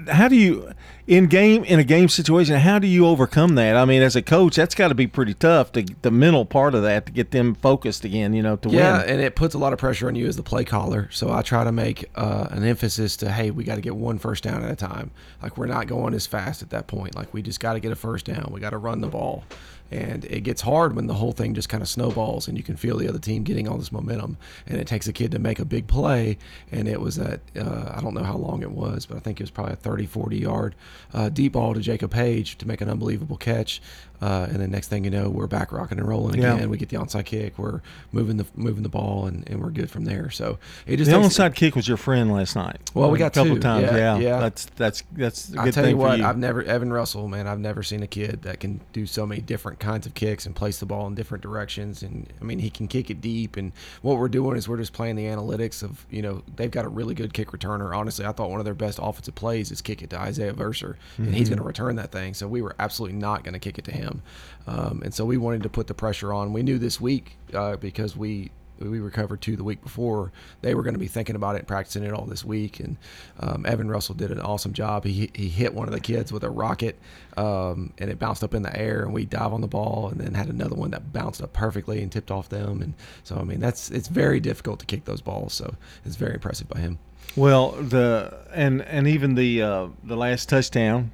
how 0.07 0.27
do 0.27 0.35
you 0.35 0.71
in 1.07 1.27
game 1.27 1.63
in 1.65 1.79
a 1.79 1.83
game 1.83 2.09
situation 2.09 2.55
how 2.55 2.79
do 2.79 2.87
you 2.87 3.05
overcome 3.05 3.53
that 3.53 3.75
i 3.75 3.85
mean 3.85 4.01
as 4.01 4.15
a 4.15 4.21
coach 4.23 4.55
that's 4.55 4.73
got 4.73 4.87
to 4.87 4.95
be 4.95 5.05
pretty 5.05 5.35
tough 5.35 5.71
to 5.71 5.85
the 6.01 6.09
mental 6.09 6.45
part 6.45 6.73
of 6.73 6.81
that 6.81 7.05
to 7.05 7.11
get 7.11 7.29
them 7.29 7.53
focused 7.53 8.03
again 8.03 8.33
you 8.33 8.41
know 8.41 8.55
to 8.55 8.69
Yeah, 8.69 9.01
win 9.01 9.09
and 9.09 9.21
it 9.21 9.35
puts 9.35 9.53
a 9.53 9.59
lot 9.59 9.71
of 9.71 9.77
pressure 9.77 10.07
on 10.07 10.15
you 10.15 10.25
as 10.27 10.35
the 10.35 10.41
play 10.43 10.63
caller. 10.65 11.07
So 11.11 11.31
I 11.31 11.43
try 11.43 11.63
to 11.63 11.71
make 11.71 12.09
uh, 12.15 12.47
an 12.49 12.63
emphasis 12.63 13.15
to, 13.17 13.29
hey, 13.31 13.51
we 13.51 13.63
got 13.63 13.75
to 13.75 13.81
get 13.81 13.95
one 13.95 14.17
first 14.17 14.43
down 14.43 14.63
at 14.63 14.71
a 14.71 14.75
time. 14.75 15.11
Like 15.43 15.57
we're 15.57 15.67
not 15.67 15.85
going 15.87 16.13
as 16.15 16.25
fast 16.25 16.63
at 16.63 16.71
that 16.71 16.87
point. 16.87 17.15
Like 17.15 17.33
we 17.33 17.41
just 17.43 17.59
got 17.59 17.73
to 17.73 17.79
get 17.79 17.91
a 17.91 17.95
first 17.95 18.25
down. 18.25 18.49
We 18.51 18.59
got 18.59 18.71
to 18.71 18.77
run 18.79 19.01
the 19.01 19.07
ball, 19.07 19.43
and 19.91 20.25
it 20.25 20.41
gets 20.41 20.61
hard 20.61 20.95
when 20.95 21.07
the 21.07 21.13
whole 21.13 21.31
thing 21.31 21.53
just 21.53 21.69
kind 21.69 21.81
of 21.83 21.87
snowballs, 21.89 22.47
and 22.47 22.57
you 22.57 22.63
can 22.63 22.75
feel 22.75 22.97
the 22.97 23.07
other 23.07 23.19
team 23.19 23.43
getting 23.43 23.67
all 23.67 23.77
this 23.77 23.91
momentum, 23.91 24.37
and 24.67 24.79
it 24.79 24.87
takes 24.87 25.07
a 25.07 25.13
kid 25.13 25.31
to 25.31 25.39
make 25.39 25.59
a 25.59 25.65
big 25.65 25.87
play. 25.87 26.37
And 26.71 26.87
it 26.87 26.99
was 27.01 27.17
at 27.19 27.39
uh, 27.55 27.91
I 27.95 28.01
don't 28.01 28.13
know 28.13 28.23
how 28.23 28.37
long 28.37 28.61
it 28.63 28.71
was, 28.71 29.05
but 29.05 29.17
I 29.17 29.19
think 29.19 29.39
it 29.39 29.43
was 29.43 29.51
probably 29.51 29.73
a 29.73 29.77
30, 29.77 30.05
40 30.05 30.37
yard 30.37 30.75
uh, 31.13 31.29
deep 31.29 31.53
ball 31.53 31.73
to 31.73 31.79
Jacob 31.79 32.11
Page 32.11 32.57
to 32.57 32.67
make 32.67 32.81
an 32.81 32.89
unbelievable 32.89 33.37
catch. 33.37 33.81
Uh, 34.21 34.47
and 34.49 34.61
then 34.61 34.71
next 34.71 34.87
thing 34.87 35.03
you 35.03 35.09
know, 35.11 35.29
we're 35.29 35.45
back 35.45 35.73
rocking 35.73 35.99
and 35.99 36.07
rolling 36.07 36.41
Yeah. 36.41 36.55
again. 36.55 36.69
We 36.69 36.77
get 36.77 36.87
the 36.87 36.95
onside 36.97 37.25
kick. 37.25 37.59
We're 37.59 37.81
moving 38.13 38.37
the 38.37 38.45
moving 38.55 38.81
the 38.83 38.89
ball, 38.89 39.25
and, 39.27 39.47
and 39.49 39.61
we're 39.61 39.69
good 39.71 39.91
from 39.91 40.05
there. 40.05 40.29
So 40.29 40.57
it 40.87 40.97
just 40.97 41.11
the 41.11 41.17
onside 41.17 41.53
kick 41.53 41.75
was 41.75 41.85
your 41.87 41.97
friend 41.97 42.31
last 42.31 42.55
night 42.55 42.79
Well, 42.93 43.11
we 43.11 43.19
got 43.19 43.35
a 43.35 43.39
couple 43.41 43.55
two. 43.55 43.61
times 43.61 43.83
Yeah, 43.91 43.97
yeah, 43.97 44.17
yeah. 44.17 44.39
that's 44.39 44.65
that's 44.77 45.03
that's 45.11 45.53
a 45.53 45.59
I 45.59 45.65
good 45.65 45.73
tell 45.73 45.83
thing 45.83 45.91
you 45.91 45.97
what, 45.97 46.17
you 46.19 46.25
I've 46.25 46.37
never 46.37 46.63
Evan 46.63 46.93
Russell, 46.93 47.27
man. 47.27 47.45
I've 47.45 47.59
never 47.59 47.83
seen 47.83 48.03
a 48.03 48.07
kid 48.07 48.43
that 48.43 48.61
can 48.61 48.79
do 48.93 49.05
so 49.05 49.25
many 49.25 49.41
different 49.41 49.74
kinds 49.79 50.05
of 50.05 50.13
kicks 50.13 50.45
and 50.45 50.55
place 50.55 50.79
the 50.79 50.85
ball 50.85 51.07
in 51.07 51.15
different 51.15 51.41
directions. 51.41 52.01
And 52.03 52.31
I 52.41 52.43
mean, 52.43 52.59
he 52.59 52.69
can 52.69 52.87
kick 52.87 53.09
it 53.09 53.21
deep. 53.21 53.57
And 53.57 53.71
what 54.01 54.17
we're 54.17 54.27
doing 54.27 54.57
is 54.57 54.67
we're 54.67 54.77
just 54.77 54.93
playing 54.93 55.15
the 55.15 55.25
analytics 55.25 55.83
of 55.83 56.05
you 56.09 56.21
know 56.21 56.43
they've 56.55 56.71
got 56.71 56.85
a 56.85 56.89
really 56.89 57.13
good 57.13 57.33
kick 57.33 57.51
returner. 57.51 57.95
Honestly, 57.95 58.25
I 58.25 58.31
thought 58.31 58.49
one 58.49 58.59
of 58.59 58.65
their 58.65 58.73
best 58.73 58.99
offensive 59.01 59.35
plays 59.35 59.71
is 59.71 59.81
kick 59.81 60.01
it 60.01 60.09
to 60.11 60.19
Isaiah 60.19 60.53
Verser, 60.53 60.95
and 61.17 61.27
Mm-hmm. 61.27 61.33
he's 61.33 61.49
going 61.49 61.59
to 61.59 61.65
return 61.65 61.95
that 61.97 62.11
thing. 62.11 62.33
So 62.33 62.47
we 62.47 62.61
were 62.61 62.75
absolutely 62.79 63.17
not 63.17 63.43
going 63.43 63.53
to 63.53 63.59
kick 63.59 63.77
it 63.77 63.85
to 63.85 63.91
him. 63.91 64.21
Um, 64.67 65.01
and 65.03 65.13
so 65.13 65.25
we 65.25 65.37
wanted 65.37 65.63
to 65.63 65.69
put 65.69 65.87
the 65.87 65.93
pressure 65.93 66.33
on. 66.33 66.53
We 66.53 66.63
knew 66.63 66.77
this 66.79 66.99
week 66.99 67.37
uh, 67.53 67.75
because 67.77 68.15
we 68.17 68.51
we 68.79 68.99
recovered 68.99 69.41
two 69.41 69.55
the 69.55 69.63
week 69.63 69.81
before. 69.81 70.31
They 70.61 70.75
were 70.75 70.83
going 70.83 70.93
to 70.95 70.99
be 70.99 71.07
thinking 71.07 71.35
about 71.35 71.55
it, 71.55 71.59
and 71.59 71.67
practicing 71.67 72.03
it 72.03 72.13
all 72.13 72.25
this 72.25 72.43
week. 72.43 72.79
And 72.79 72.97
um, 73.39 73.65
Evan 73.65 73.89
Russell 73.89 74.15
did 74.15 74.31
an 74.31 74.39
awesome 74.39 74.73
job. 74.73 75.05
He 75.05 75.29
he 75.33 75.49
hit 75.49 75.73
one 75.73 75.87
of 75.87 75.93
the 75.93 75.99
kids 75.99 76.31
with 76.31 76.43
a 76.43 76.49
rocket, 76.49 76.97
um, 77.37 77.93
and 77.97 78.09
it 78.09 78.19
bounced 78.19 78.43
up 78.43 78.53
in 78.53 78.61
the 78.63 78.77
air, 78.77 79.03
and 79.03 79.13
we 79.13 79.25
dive 79.25 79.53
on 79.53 79.61
the 79.61 79.67
ball, 79.67 80.09
and 80.11 80.19
then 80.19 80.33
had 80.33 80.47
another 80.49 80.75
one 80.75 80.91
that 80.91 81.13
bounced 81.13 81.41
up 81.41 81.53
perfectly 81.53 82.01
and 82.01 82.11
tipped 82.11 82.31
off 82.31 82.49
them. 82.49 82.81
And 82.81 82.93
so 83.23 83.37
I 83.37 83.43
mean 83.43 83.59
that's 83.59 83.89
it's 83.91 84.07
very 84.07 84.39
difficult 84.39 84.79
to 84.79 84.85
kick 84.85 85.05
those 85.05 85.21
balls. 85.21 85.53
So 85.53 85.75
it's 86.05 86.15
very 86.15 86.33
impressive 86.35 86.67
by 86.69 86.79
him. 86.79 86.99
well 87.35 87.71
the 87.71 88.37
and 88.53 88.81
and 88.83 89.07
even 89.07 89.35
the 89.35 89.61
uh, 89.61 89.87
the 90.03 90.15
last 90.15 90.49
touchdown 90.49 91.11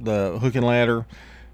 the 0.00 0.38
hook 0.40 0.54
and 0.54 0.64
ladder 0.66 1.06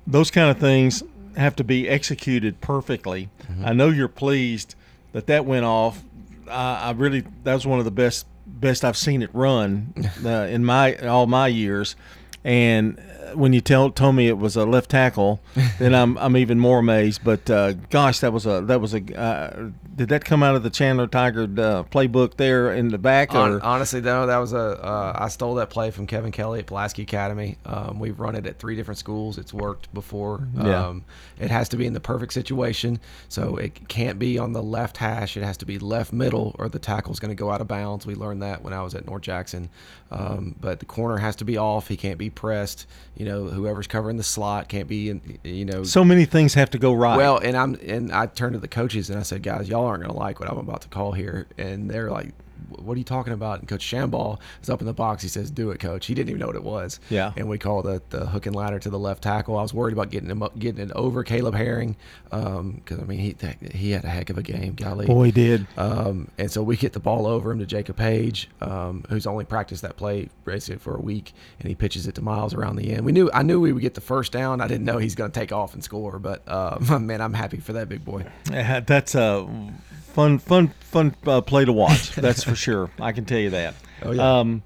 those 0.06 0.30
kind 0.30 0.50
of 0.50 0.58
things 0.58 1.02
have 1.36 1.56
to 1.56 1.64
be 1.64 1.88
executed 1.88 2.60
perfectly 2.60 3.28
Mm-hmm. 3.48 3.64
i 3.64 3.72
know 3.72 3.88
you're 3.88 4.08
pleased 4.08 4.74
that 5.18 5.26
that 5.26 5.44
went 5.44 5.64
off 5.64 6.00
I, 6.48 6.80
I 6.84 6.90
really 6.92 7.24
that 7.42 7.54
was 7.54 7.66
one 7.66 7.80
of 7.80 7.84
the 7.84 7.90
best 7.90 8.24
best 8.46 8.84
I've 8.84 8.96
seen 8.96 9.20
it 9.22 9.30
run 9.32 9.92
uh, 10.24 10.28
in 10.28 10.64
my 10.64 10.96
all 10.96 11.26
my 11.26 11.48
years. 11.48 11.96
And 12.44 12.98
uh, 12.98 13.36
when 13.36 13.52
you 13.52 13.60
tell 13.60 13.90
told 13.90 14.14
me 14.14 14.28
it 14.28 14.38
was 14.38 14.56
a 14.56 14.64
left 14.64 14.90
tackle, 14.90 15.40
then 15.78 15.94
I'm 15.94 16.16
I'm 16.18 16.36
even 16.36 16.58
more 16.58 16.78
amazed. 16.78 17.22
But 17.24 17.48
uh, 17.50 17.72
gosh, 17.90 18.20
that 18.20 18.32
was 18.32 18.46
a 18.46 18.62
that 18.62 18.80
was 18.80 18.94
a 18.94 19.18
uh, 19.18 19.70
did 19.98 20.10
that 20.10 20.24
come 20.24 20.44
out 20.44 20.54
of 20.54 20.62
the 20.62 20.70
Chandler 20.70 21.08
Tigert 21.08 21.58
uh, 21.58 21.82
playbook 21.82 22.36
there 22.36 22.72
in 22.72 22.88
the 22.88 22.98
back? 22.98 23.34
Honestly, 23.34 23.98
though, 24.00 24.26
that 24.26 24.38
was 24.38 24.52
a 24.52 24.82
uh, 24.82 25.12
I 25.16 25.28
stole 25.28 25.56
that 25.56 25.70
play 25.70 25.90
from 25.90 26.06
Kevin 26.06 26.30
Kelley 26.30 26.60
at 26.60 26.66
Pulaski 26.66 27.02
Academy. 27.02 27.58
Um, 27.66 27.98
we've 27.98 28.18
run 28.18 28.36
it 28.36 28.46
at 28.46 28.60
three 28.60 28.76
different 28.76 28.98
schools. 28.98 29.38
It's 29.38 29.52
worked 29.52 29.92
before. 29.92 30.46
Yeah. 30.54 30.86
Um, 30.86 31.04
it 31.40 31.50
has 31.50 31.68
to 31.70 31.76
be 31.76 31.86
in 31.86 31.92
the 31.92 32.00
perfect 32.00 32.32
situation, 32.32 33.00
so 33.28 33.56
it 33.56 33.88
can't 33.88 34.18
be 34.18 34.38
on 34.38 34.52
the 34.52 34.62
left 34.62 34.96
hash. 34.96 35.36
It 35.36 35.42
has 35.42 35.56
to 35.58 35.66
be 35.66 35.78
left 35.80 36.12
middle, 36.12 36.54
or 36.58 36.68
the 36.68 36.78
tackle's 36.78 37.18
going 37.18 37.30
to 37.30 37.40
go 37.40 37.50
out 37.50 37.60
of 37.60 37.66
bounds. 37.66 38.06
We 38.06 38.14
learned 38.14 38.42
that 38.42 38.62
when 38.62 38.72
I 38.72 38.82
was 38.82 38.94
at 38.94 39.04
North 39.04 39.22
Jackson. 39.22 39.68
Um, 40.10 40.54
but 40.60 40.78
the 40.78 40.86
corner 40.86 41.18
has 41.18 41.36
to 41.36 41.44
be 41.44 41.58
off. 41.58 41.88
He 41.88 41.96
can't 41.96 42.18
be 42.18 42.30
You 43.16 43.26
know, 43.26 43.44
whoever's 43.46 43.86
covering 43.86 44.16
the 44.16 44.22
slot 44.22 44.68
can't 44.68 44.88
be. 44.88 45.10
In, 45.10 45.38
you 45.44 45.64
know, 45.64 45.84
so 45.84 46.04
many 46.04 46.24
things 46.24 46.54
have 46.54 46.70
to 46.70 46.78
go 46.78 46.92
right. 46.92 47.16
well, 47.16 47.38
and 47.38 47.56
I'm 47.56 47.74
and 47.86 48.12
I 48.12 48.26
turned 48.26 48.54
to 48.54 48.58
the 48.58 48.68
coaches 48.68 49.10
and 49.10 49.18
I 49.18 49.22
said, 49.22 49.42
guys, 49.42 49.68
y'all 49.68 49.86
aren't 49.86 50.02
gonna 50.02 50.16
like 50.16 50.40
what 50.40 50.50
I'm 50.50 50.58
about 50.58 50.82
to 50.82 50.88
call 50.88 51.12
here, 51.12 51.46
and 51.58 51.90
they're 51.90 52.10
like, 52.10 52.32
what 52.68 52.94
are 52.94 52.98
you 52.98 53.04
talking 53.04 53.32
about? 53.32 53.60
And 53.60 53.68
Coach 53.68 53.84
Shamball 53.84 54.38
is 54.62 54.70
up 54.70 54.80
in 54.80 54.86
the 54.86 54.92
box. 54.92 55.22
He 55.22 55.28
says, 55.28 55.50
"Do 55.50 55.70
it, 55.70 55.80
Coach." 55.80 56.06
He 56.06 56.14
didn't 56.14 56.30
even 56.30 56.40
know 56.40 56.46
what 56.46 56.56
it 56.56 56.64
was. 56.64 57.00
Yeah. 57.10 57.32
And 57.36 57.48
we 57.48 57.58
call 57.58 57.82
the 57.82 58.02
the 58.10 58.26
hook 58.26 58.46
and 58.46 58.54
ladder 58.54 58.78
to 58.78 58.90
the 58.90 58.98
left 58.98 59.22
tackle. 59.22 59.56
I 59.56 59.62
was 59.62 59.74
worried 59.74 59.92
about 59.92 60.10
getting 60.10 60.30
him 60.30 60.42
up, 60.42 60.58
getting 60.58 60.82
it 60.82 60.92
over 60.92 61.24
Caleb 61.24 61.54
Herring 61.54 61.96
because 62.24 62.98
I 62.98 63.04
mean 63.04 63.18
he 63.18 63.36
he 63.72 63.90
had 63.92 64.04
a 64.04 64.08
heck 64.08 64.30
of 64.30 64.38
a 64.38 64.42
game. 64.42 64.74
Golly, 64.74 65.06
boy, 65.06 65.24
he 65.24 65.32
did. 65.32 65.66
Um, 65.76 66.28
and 66.38 66.50
so 66.50 66.62
we 66.62 66.76
get 66.76 66.92
the 66.92 67.00
ball 67.00 67.26
over 67.26 67.50
him 67.50 67.58
to 67.58 67.66
Jacob 67.66 67.96
Page, 67.96 68.48
um, 68.60 69.04
who's 69.08 69.26
only 69.26 69.44
practiced 69.44 69.82
that 69.82 69.96
play 69.96 70.28
basically 70.44 70.78
for 70.78 70.96
a 70.96 71.00
week, 71.00 71.32
and 71.60 71.68
he 71.68 71.74
pitches 71.74 72.06
it 72.06 72.14
to 72.16 72.22
Miles 72.22 72.54
around 72.54 72.76
the 72.76 72.92
end. 72.92 73.04
We 73.04 73.12
knew 73.12 73.30
I 73.32 73.42
knew 73.42 73.60
we 73.60 73.72
would 73.72 73.82
get 73.82 73.94
the 73.94 74.00
first 74.00 74.32
down. 74.32 74.60
I 74.60 74.68
didn't 74.68 74.84
know 74.84 74.98
he's 74.98 75.14
going 75.14 75.30
to 75.30 75.38
take 75.38 75.52
off 75.52 75.74
and 75.74 75.82
score, 75.82 76.18
but 76.18 76.42
uh, 76.46 76.78
man, 77.00 77.20
I'm 77.20 77.34
happy 77.34 77.58
for 77.58 77.72
that 77.74 77.88
big 77.88 78.04
boy. 78.04 78.26
Yeah, 78.50 78.80
that's 78.80 79.14
a 79.14 79.46
fun, 80.18 80.38
fun, 80.38 80.68
fun 80.80 81.14
uh, 81.26 81.40
play 81.40 81.64
to 81.64 81.72
watch. 81.72 82.14
That's 82.16 82.42
for 82.42 82.56
sure. 82.58 82.90
I 83.00 83.12
can 83.12 83.24
tell 83.24 83.38
you 83.38 83.50
that. 83.50 83.74
Oh 84.02 84.12
yeah. 84.12 84.38
Um, 84.38 84.62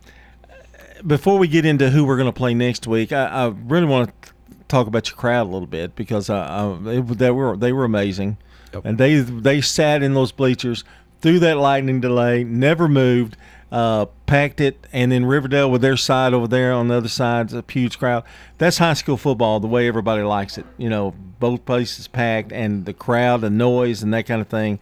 before 1.06 1.38
we 1.38 1.49
get 1.49 1.64
into 1.64 1.90
who 1.90 2.04
we're 2.04 2.16
going 2.16 2.28
to 2.28 2.37
play 2.37 2.54
next 2.54 2.87
week, 2.87 3.12
I, 3.12 3.26
I, 3.26 3.46
really 3.49 3.87
want 3.87 4.11
to 4.22 4.32
talk 4.68 4.87
about 4.87 5.08
your 5.08 5.16
crowd 5.16 5.46
a 5.46 5.50
little 5.50 5.66
bit 5.66 5.96
because 5.96 6.30
uh, 6.30 6.78
they, 6.82 7.00
they 7.00 7.30
were 7.30 7.56
they 7.56 7.72
were 7.72 7.84
amazing, 7.84 8.37
yep. 8.72 8.84
and 8.84 8.99
they 8.99 9.16
they 9.16 9.61
sat 9.61 10.02
in 10.02 10.14
those 10.14 10.32
bleachers 10.32 10.84
through 11.20 11.40
that 11.40 11.56
lightning 11.56 12.00
delay, 12.00 12.44
never 12.44 12.88
moved. 12.88 13.37
Uh, 13.70 14.04
packed 14.26 14.61
it, 14.61 14.87
and 14.92 15.11
then 15.11 15.25
Riverdale 15.25 15.70
with 15.70 15.80
their 15.80 15.96
side 15.96 16.34
over 16.34 16.46
there 16.46 16.75
on 16.75 16.88
the 16.88 16.94
other 16.96 17.08
side, 17.08 17.54
a 17.54 17.64
huge 17.66 17.99
crowd. 17.99 18.22
That's 18.58 18.76
high 18.76 18.92
school 18.92 19.16
football, 19.16 19.61
the 19.61 19.66
way 19.66 19.88
everybody 19.88 20.22
likes 20.22 20.58
it. 20.58 20.66
You 20.76 20.90
know, 20.90 21.14
both 21.40 21.64
places 21.64 22.06
packed, 22.06 22.52
and 22.52 22.84
the 22.84 22.92
crowd, 22.92 23.40
the 23.40 23.49
noise, 23.49 24.02
and 24.02 24.12
that 24.12 24.26
kind 24.26 24.42
of 24.42 24.49
thing 24.49 24.78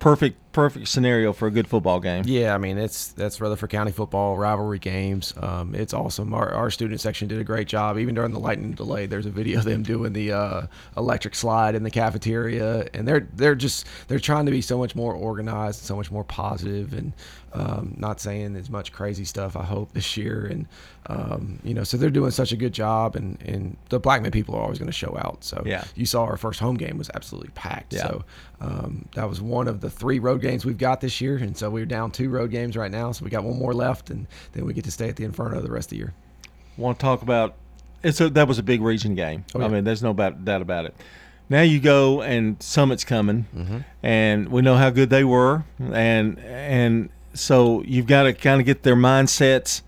perfect 0.00 0.49
perfect 0.52 0.88
scenario 0.88 1.32
for 1.32 1.46
a 1.46 1.50
good 1.50 1.68
football 1.68 2.00
game. 2.00 2.24
Yeah, 2.26 2.54
I 2.54 2.58
mean 2.58 2.78
it's 2.78 3.08
that's 3.08 3.40
Rutherford 3.40 3.70
County 3.70 3.92
football 3.92 4.36
rivalry 4.36 4.78
games. 4.78 5.32
Um, 5.36 5.74
it's 5.74 5.94
awesome. 5.94 6.34
Our, 6.34 6.50
our 6.52 6.70
student 6.70 7.00
section 7.00 7.28
did 7.28 7.40
a 7.40 7.44
great 7.44 7.68
job. 7.68 7.98
Even 7.98 8.14
during 8.14 8.32
the 8.32 8.40
lightning 8.40 8.72
delay, 8.72 9.06
there's 9.06 9.26
a 9.26 9.30
video 9.30 9.58
of 9.58 9.64
them 9.64 9.82
doing 9.82 10.12
the 10.12 10.32
uh, 10.32 10.66
electric 10.96 11.34
slide 11.34 11.74
in 11.74 11.82
the 11.82 11.90
cafeteria, 11.90 12.88
and 12.94 13.06
they're 13.06 13.28
they're 13.34 13.54
just 13.54 13.86
they're 14.08 14.18
trying 14.18 14.46
to 14.46 14.52
be 14.52 14.60
so 14.60 14.78
much 14.78 14.94
more 14.94 15.14
organized, 15.14 15.80
so 15.80 15.96
much 15.96 16.10
more 16.10 16.24
positive, 16.24 16.92
and 16.92 17.12
um, 17.52 17.94
not 17.98 18.20
saying 18.20 18.56
as 18.56 18.70
much 18.70 18.92
crazy 18.92 19.24
stuff. 19.24 19.56
I 19.56 19.64
hope 19.64 19.92
this 19.92 20.16
year, 20.16 20.46
and 20.46 20.66
um, 21.06 21.58
you 21.64 21.74
know, 21.74 21.82
so 21.82 21.96
they're 21.96 22.10
doing 22.10 22.30
such 22.30 22.52
a 22.52 22.56
good 22.56 22.72
job, 22.72 23.16
and 23.16 23.40
and 23.42 23.76
the 23.88 23.98
Blackman 23.98 24.30
people 24.30 24.54
are 24.54 24.62
always 24.62 24.78
going 24.78 24.86
to 24.86 24.92
show 24.92 25.16
out. 25.18 25.42
So 25.42 25.62
yeah. 25.66 25.84
you 25.94 26.06
saw 26.06 26.24
our 26.24 26.36
first 26.36 26.60
home 26.60 26.76
game 26.76 26.98
was 26.98 27.10
absolutely 27.14 27.50
packed. 27.54 27.92
Yeah. 27.92 28.02
So 28.02 28.24
um, 28.60 29.08
that 29.14 29.28
was 29.28 29.40
one 29.40 29.66
of 29.68 29.80
the 29.80 29.90
three 29.90 30.18
road 30.18 30.39
games 30.40 30.64
we've 30.64 30.78
got 30.78 31.00
this 31.00 31.20
year, 31.20 31.36
and 31.36 31.56
so 31.56 31.70
we're 31.70 31.86
down 31.86 32.10
two 32.10 32.28
road 32.28 32.50
games 32.50 32.76
right 32.76 32.90
now. 32.90 33.12
So 33.12 33.24
we 33.24 33.30
got 33.30 33.44
one 33.44 33.58
more 33.58 33.72
left, 33.72 34.10
and 34.10 34.26
then 34.52 34.64
we 34.64 34.72
get 34.72 34.84
to 34.84 34.90
stay 34.90 35.08
at 35.08 35.16
the 35.16 35.24
Inferno 35.24 35.60
the 35.60 35.70
rest 35.70 35.86
of 35.86 35.90
the 35.90 35.96
year. 35.96 36.14
Want 36.76 36.98
to 36.98 37.02
talk 37.02 37.22
about? 37.22 37.54
It's 38.02 38.20
a, 38.20 38.30
that 38.30 38.48
was 38.48 38.58
a 38.58 38.62
big 38.62 38.80
region 38.80 39.14
game. 39.14 39.44
Oh, 39.54 39.60
yeah. 39.60 39.66
I 39.66 39.68
mean, 39.68 39.84
there's 39.84 40.02
no 40.02 40.12
doubt 40.12 40.62
about 40.62 40.86
it. 40.86 40.94
Now 41.50 41.62
you 41.62 41.80
go 41.80 42.22
and 42.22 42.62
Summit's 42.62 43.04
coming, 43.04 43.46
mm-hmm. 43.54 43.78
and 44.04 44.48
we 44.50 44.62
know 44.62 44.76
how 44.76 44.90
good 44.90 45.10
they 45.10 45.24
were, 45.24 45.64
and 45.80 46.38
and 46.38 47.10
so 47.34 47.82
you've 47.82 48.06
got 48.06 48.22
to 48.22 48.32
kind 48.32 48.60
of 48.60 48.66
get 48.66 48.84
their 48.84 48.94
mindsets 48.94 49.82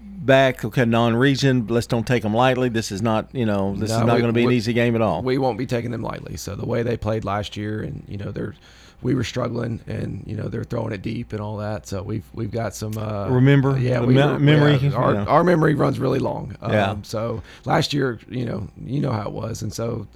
back. 0.00 0.64
Okay, 0.64 0.84
non-region. 0.84 1.68
Let's 1.68 1.86
don't 1.86 2.04
take 2.06 2.24
them 2.24 2.34
lightly. 2.34 2.68
This 2.68 2.90
is 2.90 3.00
not, 3.00 3.32
you 3.32 3.46
know, 3.46 3.76
this 3.76 3.90
no, 3.90 4.00
is 4.00 4.06
not 4.06 4.18
going 4.18 4.26
to 4.26 4.32
be 4.32 4.44
we, 4.44 4.52
an 4.52 4.56
easy 4.56 4.72
game 4.72 4.96
at 4.96 5.00
all. 5.00 5.22
We 5.22 5.38
won't 5.38 5.56
be 5.56 5.66
taking 5.66 5.92
them 5.92 6.02
lightly. 6.02 6.36
So 6.36 6.56
the 6.56 6.66
way 6.66 6.82
they 6.82 6.96
played 6.96 7.24
last 7.24 7.56
year, 7.56 7.80
and 7.80 8.04
you 8.08 8.16
know, 8.16 8.32
they're 8.32 8.56
we 9.00 9.14
were 9.14 9.24
struggling, 9.24 9.80
and 9.86 10.24
you 10.26 10.36
know 10.36 10.48
they're 10.48 10.64
throwing 10.64 10.92
it 10.92 11.02
deep 11.02 11.32
and 11.32 11.40
all 11.40 11.56
that. 11.58 11.86
So 11.86 12.02
we've 12.02 12.24
we've 12.32 12.50
got 12.50 12.74
some. 12.74 12.96
Uh, 12.98 13.28
Remember, 13.28 13.78
yeah, 13.78 14.00
we 14.00 14.14
me- 14.14 14.38
memory. 14.38 14.76
Yeah, 14.76 14.92
our, 14.92 15.16
our 15.28 15.44
memory 15.44 15.74
runs 15.74 15.98
really 15.98 16.18
long. 16.18 16.56
Um, 16.60 16.72
yeah. 16.72 16.96
So 17.02 17.42
last 17.64 17.92
year, 17.92 18.18
you 18.28 18.44
know, 18.44 18.68
you 18.84 19.00
know 19.00 19.12
how 19.12 19.28
it 19.28 19.32
was, 19.32 19.62
and 19.62 19.72
so 19.72 20.06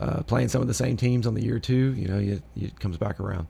uh, 0.00 0.22
playing 0.22 0.48
some 0.48 0.60
of 0.60 0.68
the 0.68 0.74
same 0.74 0.96
teams 0.96 1.26
on 1.26 1.34
the 1.34 1.42
year 1.42 1.58
two, 1.58 1.94
you 1.94 2.08
know, 2.08 2.18
it, 2.18 2.42
it 2.56 2.80
comes 2.80 2.96
back 2.96 3.20
around. 3.20 3.46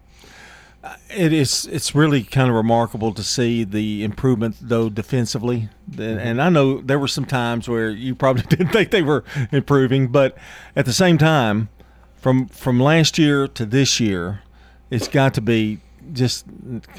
It 1.17 1.33
is. 1.33 1.67
It's 1.67 1.95
really 1.95 2.25
kind 2.25 2.51
of 2.51 2.57
remarkable 2.57 3.15
to 3.15 3.23
see 3.23 3.63
the 3.63 4.03
improvement, 4.03 4.57
though 4.61 4.91
defensively. 4.91 5.69
Mm-hmm. 5.89 6.19
And 6.19 6.43
I 6.43 6.49
know 6.49 6.81
there 6.81 6.99
were 6.99 7.09
some 7.09 7.25
times 7.25 7.69
where 7.69 7.89
you 7.89 8.17
probably 8.17 8.43
didn't 8.49 8.73
think 8.73 8.91
they 8.91 9.03
were 9.03 9.25
improving, 9.53 10.09
but 10.09 10.37
at 10.75 10.85
the 10.85 10.93
same 10.93 11.19
time, 11.19 11.69
from 12.17 12.49
from 12.49 12.81
last 12.81 13.17
year 13.17 13.47
to 13.47 13.65
this 13.65 14.01
year, 14.01 14.43
it's 14.93 15.09
got 15.09 15.35
to 15.35 15.41
be 15.41 15.79
just 16.13 16.45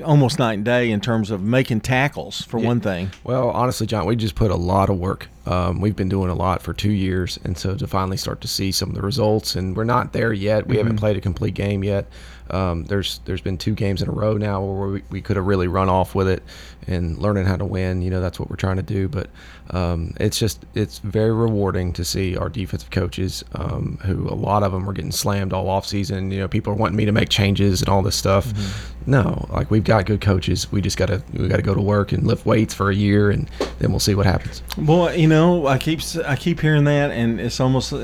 almost 0.04 0.40
night 0.40 0.54
and 0.54 0.66
day 0.66 0.90
in 0.90 1.00
terms 1.00 1.30
of 1.30 1.42
making 1.42 1.82
tackles 1.82 2.42
for 2.42 2.60
yeah. 2.60 2.68
one 2.68 2.80
thing. 2.80 3.12
Well, 3.24 3.50
honestly, 3.50 3.86
John, 3.86 4.06
we 4.06 4.16
just 4.16 4.36
put 4.36 4.50
a 4.50 4.56
lot 4.56 4.90
of 4.90 4.98
work. 4.98 5.28
Um, 5.46 5.82
we've 5.82 5.96
been 5.96 6.10
doing 6.10 6.30
a 6.30 6.36
lot 6.36 6.62
for 6.62 6.74
two 6.74 6.92
years, 6.92 7.38
and 7.44 7.58
so 7.58 7.76
to 7.76 7.88
finally 7.88 8.18
start 8.18 8.40
to 8.42 8.48
see 8.48 8.72
some 8.72 8.90
of 8.90 8.96
the 8.96 9.02
results, 9.02 9.56
and 9.56 9.76
we're 9.76 9.84
not 9.84 10.14
there 10.14 10.32
yet. 10.32 10.68
We 10.68 10.76
mm-hmm. 10.76 10.84
haven't 10.84 10.98
played 10.98 11.18
a 11.18 11.22
complete 11.22 11.54
game 11.54 11.84
yet. 11.84 12.08
Um, 12.50 12.84
there's 12.86 13.20
there's 13.26 13.42
been 13.42 13.58
two 13.58 13.74
games 13.74 14.02
in 14.02 14.10
a 14.10 14.12
row 14.12 14.38
now 14.38 14.64
where 14.64 14.90
we, 14.90 15.04
we 15.10 15.22
could 15.22 15.38
have 15.38 15.46
really 15.46 15.68
run 15.68 15.90
off 15.90 16.14
with 16.14 16.28
it 16.28 16.44
and 16.88 17.18
learning 17.18 17.46
how 17.46 17.56
to 17.58 17.66
win. 17.66 18.02
You 18.02 18.10
know 18.10 18.22
that's 18.22 18.40
what 18.40 18.50
we're 18.50 18.58
trying 18.58 18.76
to 18.78 18.84
do. 18.84 19.08
But 19.08 19.30
um, 19.72 20.14
it's 20.20 20.38
just 20.38 20.66
it's 20.76 21.00
very 21.00 21.32
rewarding 21.32 21.94
to 21.94 22.06
see 22.06 22.38
our 22.38 22.50
defensive 22.50 22.92
coaches, 22.92 23.44
um, 23.54 23.98
who 24.04 24.28
a 24.30 24.36
lot 24.36 24.64
of 24.64 24.72
them 24.72 24.90
are 24.90 24.94
getting 24.94 25.12
slammed 25.12 25.54
all 25.54 25.70
off 25.70 25.86
season. 25.86 26.32
You 26.32 26.40
know 26.40 26.48
people 26.48 26.72
are 26.74 26.76
wanting 26.76 26.98
me 26.98 27.06
to 27.06 27.12
make 27.12 27.30
changes 27.30 27.82
and 27.82 27.90
all 27.90 28.02
this 28.02 28.16
stuff. 28.16 28.48
Mm-hmm. 28.48 28.90
No, 29.06 29.46
like 29.50 29.70
we've 29.72 29.84
got 29.84 30.06
good 30.06 30.22
coaches. 30.22 30.72
We 30.72 30.82
just 30.82 30.98
gotta 30.98 31.24
we 31.34 31.48
gotta 31.48 31.62
go 31.62 31.74
to 31.74 31.82
work 31.82 32.12
and 32.12 32.26
lift 32.26 32.46
weights 32.46 32.74
for 32.74 32.90
a 32.90 32.96
year, 32.96 33.32
and 33.32 33.50
then 33.80 33.90
we'll 33.90 34.00
see 34.00 34.16
what 34.16 34.26
happens. 34.26 34.62
Boy, 34.78 35.16
you 35.16 35.28
know 35.28 35.33
I 35.68 35.78
keep 35.78 36.02
I 36.26 36.36
keep 36.36 36.60
hearing 36.60 36.84
that, 36.86 37.12
and 37.12 37.40
it's 37.40 37.60
almost 37.60 37.94
uh, 37.94 37.98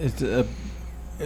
it's 0.00 0.22
a 0.22 0.46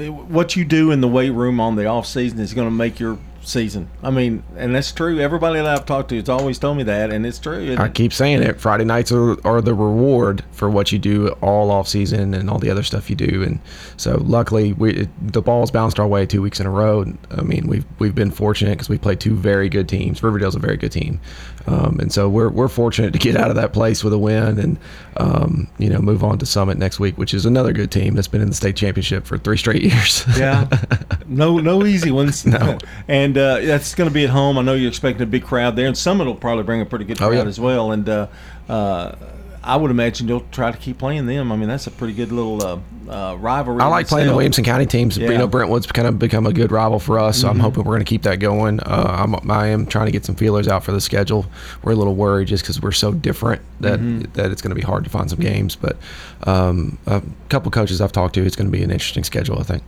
what 0.08 0.54
you 0.56 0.64
do 0.64 0.92
in 0.92 1.00
the 1.00 1.08
weight 1.08 1.30
room 1.30 1.60
on 1.60 1.76
the 1.76 1.86
off 1.86 2.06
season 2.06 2.38
is 2.38 2.54
going 2.54 2.66
to 2.66 2.74
make 2.74 3.00
your 3.00 3.18
season. 3.42 3.90
I 4.02 4.10
mean, 4.10 4.42
and 4.56 4.74
that's 4.74 4.92
true. 4.92 5.18
Everybody 5.20 5.60
that 5.60 5.66
I've 5.66 5.86
talked 5.86 6.10
to 6.10 6.16
has 6.16 6.28
always 6.28 6.58
told 6.58 6.76
me 6.76 6.82
that, 6.84 7.10
and 7.10 7.24
it's 7.24 7.38
true. 7.38 7.76
I 7.78 7.88
keep 7.88 8.12
saying 8.12 8.42
it. 8.42 8.60
Friday 8.60 8.84
nights 8.84 9.12
are, 9.12 9.36
are 9.46 9.60
the 9.60 9.74
reward 9.74 10.44
for 10.52 10.68
what 10.70 10.92
you 10.92 10.98
do 10.98 11.28
all 11.40 11.70
off 11.70 11.88
season 11.88 12.34
and 12.34 12.50
all 12.50 12.58
the 12.58 12.70
other 12.70 12.82
stuff 12.82 13.10
you 13.10 13.16
do. 13.16 13.42
And 13.42 13.60
so, 13.96 14.18
luckily, 14.22 14.72
we 14.72 15.08
the 15.20 15.42
ball's 15.42 15.70
bounced 15.70 15.98
our 15.98 16.06
way 16.06 16.26
two 16.26 16.42
weeks 16.42 16.60
in 16.60 16.66
a 16.66 16.70
row. 16.70 17.04
I 17.30 17.42
mean, 17.42 17.66
we've 17.66 17.84
we've 17.98 18.14
been 18.14 18.30
fortunate 18.30 18.72
because 18.72 18.88
we 18.88 18.98
played 18.98 19.20
two 19.20 19.34
very 19.34 19.68
good 19.68 19.88
teams. 19.88 20.22
Riverdale's 20.22 20.54
a 20.54 20.60
very 20.60 20.76
good 20.76 20.92
team, 20.92 21.20
um, 21.66 21.98
and 22.00 22.12
so 22.12 22.28
we're 22.28 22.50
we're 22.50 22.68
fortunate 22.68 23.12
to 23.12 23.18
get 23.18 23.36
out 23.36 23.50
of 23.50 23.56
that 23.56 23.72
place 23.72 24.04
with 24.04 24.12
a 24.12 24.18
win 24.18 24.58
and 24.58 24.78
um, 25.16 25.68
you 25.78 25.88
know 25.88 25.98
move 25.98 26.22
on 26.22 26.38
to 26.38 26.46
Summit 26.46 26.78
next 26.78 27.00
week, 27.00 27.16
which 27.18 27.34
is 27.34 27.46
another 27.46 27.72
good 27.72 27.90
team 27.90 28.14
that's 28.14 28.28
been 28.28 28.40
in 28.40 28.48
the 28.48 28.54
state 28.54 28.76
championship 28.76 29.26
for 29.26 29.38
three 29.38 29.56
straight 29.56 29.82
years. 29.82 30.24
yeah, 30.36 30.68
no 31.26 31.58
no 31.58 31.84
easy 31.84 32.10
ones. 32.10 32.44
No, 32.46 32.78
and 33.08 33.29
uh, 33.36 33.60
that's 33.60 33.94
going 33.94 34.08
to 34.08 34.14
be 34.14 34.24
at 34.24 34.30
home. 34.30 34.58
I 34.58 34.62
know 34.62 34.74
you're 34.74 34.88
expecting 34.88 35.22
a 35.22 35.26
big 35.26 35.44
crowd 35.44 35.76
there, 35.76 35.86
and 35.86 35.96
Summit 35.96 36.26
will 36.26 36.34
probably 36.34 36.64
bring 36.64 36.80
a 36.80 36.86
pretty 36.86 37.04
good 37.04 37.18
crowd 37.18 37.32
oh, 37.32 37.36
yeah. 37.36 37.44
as 37.44 37.60
well. 37.60 37.92
And 37.92 38.08
uh, 38.08 38.26
uh, 38.68 39.14
I 39.62 39.76
would 39.76 39.90
imagine 39.90 40.26
you'll 40.26 40.46
try 40.52 40.70
to 40.70 40.78
keep 40.78 40.98
playing 40.98 41.26
them. 41.26 41.52
I 41.52 41.56
mean, 41.56 41.68
that's 41.68 41.86
a 41.86 41.90
pretty 41.90 42.14
good 42.14 42.32
little 42.32 42.64
uh, 42.64 42.78
uh, 43.10 43.36
rivalry. 43.36 43.82
I 43.82 43.88
like 43.88 44.08
playing 44.08 44.28
the 44.28 44.32
Williamson 44.32 44.64
County 44.64 44.86
teams. 44.86 45.18
Yeah. 45.18 45.30
You 45.30 45.38
know, 45.38 45.46
Brentwood's 45.46 45.86
kind 45.86 46.08
of 46.08 46.18
become 46.18 46.46
a 46.46 46.52
good 46.52 46.72
rival 46.72 46.98
for 46.98 47.18
us, 47.18 47.40
so 47.40 47.48
mm-hmm. 47.48 47.56
I'm 47.56 47.60
hoping 47.60 47.84
we're 47.84 47.92
going 47.92 48.04
to 48.04 48.08
keep 48.08 48.22
that 48.22 48.36
going. 48.36 48.80
Uh, 48.80 49.26
I'm, 49.26 49.50
I 49.50 49.66
am 49.66 49.84
trying 49.84 50.06
to 50.06 50.12
get 50.12 50.24
some 50.24 50.34
feelers 50.34 50.66
out 50.66 50.82
for 50.82 50.92
the 50.92 51.00
schedule. 51.00 51.44
We're 51.82 51.92
a 51.92 51.96
little 51.96 52.14
worried 52.14 52.48
just 52.48 52.64
because 52.64 52.80
we're 52.80 52.92
so 52.92 53.12
different 53.12 53.60
that 53.80 54.00
mm-hmm. 54.00 54.32
that 54.32 54.50
it's 54.50 54.62
going 54.62 54.70
to 54.70 54.74
be 54.74 54.80
hard 54.80 55.04
to 55.04 55.10
find 55.10 55.28
some 55.28 55.40
games. 55.40 55.76
But 55.76 55.98
um, 56.44 56.98
a 57.06 57.22
couple 57.50 57.70
coaches 57.70 58.00
I've 58.00 58.12
talked 58.12 58.34
to, 58.36 58.46
it's 58.46 58.56
going 58.56 58.70
to 58.70 58.76
be 58.76 58.82
an 58.82 58.90
interesting 58.90 59.24
schedule, 59.24 59.58
I 59.58 59.64
think. 59.64 59.82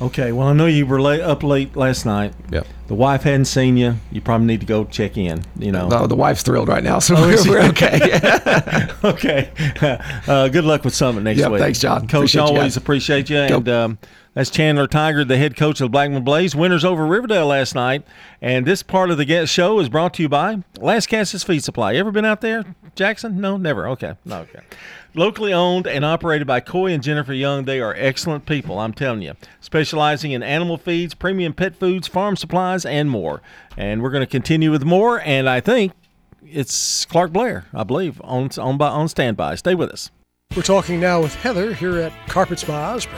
Okay. 0.00 0.32
Well, 0.32 0.48
I 0.48 0.52
know 0.52 0.66
you 0.66 0.86
were 0.86 1.00
late, 1.00 1.20
up 1.20 1.42
late 1.42 1.74
last 1.76 2.04
night. 2.04 2.34
Yeah. 2.50 2.62
The 2.88 2.94
wife 2.94 3.22
hadn't 3.22 3.46
seen 3.46 3.76
you. 3.76 3.96
You 4.12 4.20
probably 4.20 4.46
need 4.46 4.60
to 4.60 4.66
go 4.66 4.84
check 4.84 5.16
in. 5.16 5.42
You 5.58 5.72
know. 5.72 5.88
No, 5.88 6.06
the 6.06 6.14
wife's 6.14 6.42
thrilled 6.42 6.68
right 6.68 6.84
now, 6.84 6.98
so 6.98 7.14
oh, 7.16 7.22
we're, 7.46 7.50
we're, 7.50 7.68
okay. 7.70 8.20
okay. 9.04 9.50
Uh, 10.28 10.48
good 10.48 10.64
luck 10.64 10.84
with 10.84 10.94
Summit 10.94 11.22
next 11.22 11.40
yep, 11.40 11.50
week. 11.50 11.60
Thanks, 11.60 11.80
John. 11.80 12.02
Coach, 12.02 12.34
appreciate 12.34 12.40
always 12.40 12.76
you 12.76 12.80
appreciate 12.80 13.30
you. 13.30 13.38
And 13.38 13.68
um, 13.68 13.98
that's 14.36 14.50
Chandler 14.50 14.86
Tigert, 14.86 15.28
the 15.28 15.38
head 15.38 15.56
coach 15.56 15.80
of 15.80 15.86
the 15.86 15.88
Blackman 15.88 16.22
Blaze. 16.22 16.54
Winners 16.54 16.84
over 16.84 17.06
Riverdale 17.06 17.46
last 17.46 17.74
night. 17.74 18.02
And 18.42 18.66
this 18.66 18.82
part 18.82 19.10
of 19.10 19.16
the 19.16 19.46
show 19.46 19.80
is 19.80 19.88
brought 19.88 20.12
to 20.12 20.22
you 20.22 20.28
by 20.28 20.56
Lascassas 20.74 21.42
Feed 21.42 21.64
Supply. 21.64 21.94
Ever 21.94 22.10
been 22.10 22.26
out 22.26 22.42
there, 22.42 22.62
Jackson? 22.94 23.40
No, 23.40 23.56
never. 23.56 23.88
Okay. 23.88 24.14
No, 24.26 24.40
okay. 24.40 24.60
Locally 25.14 25.54
owned 25.54 25.86
and 25.86 26.04
operated 26.04 26.46
by 26.46 26.60
Coy 26.60 26.92
and 26.92 27.02
Jennifer 27.02 27.32
Young, 27.32 27.64
they 27.64 27.80
are 27.80 27.94
excellent 27.96 28.44
people, 28.44 28.78
I'm 28.78 28.92
telling 28.92 29.22
you. 29.22 29.36
Specializing 29.62 30.32
in 30.32 30.42
animal 30.42 30.76
feeds, 30.76 31.14
premium 31.14 31.54
pet 31.54 31.74
foods, 31.74 32.06
farm 32.06 32.36
supplies, 32.36 32.84
and 32.84 33.08
more. 33.08 33.40
And 33.74 34.02
we're 34.02 34.10
going 34.10 34.20
to 34.20 34.26
continue 34.26 34.70
with 34.70 34.84
more, 34.84 35.22
and 35.22 35.48
I 35.48 35.60
think 35.60 35.92
it's 36.44 37.06
Clark 37.06 37.32
Blair, 37.32 37.64
I 37.72 37.84
believe, 37.84 38.20
on, 38.22 38.50
on, 38.58 38.82
on 38.82 39.08
standby. 39.08 39.54
Stay 39.54 39.74
with 39.74 39.88
us. 39.88 40.10
We're 40.54 40.62
talking 40.62 41.00
now 41.00 41.22
with 41.22 41.34
Heather 41.34 41.72
here 41.72 41.98
at 41.98 42.12
Carpets 42.28 42.64
by 42.64 42.74
Osborne. 42.74 43.14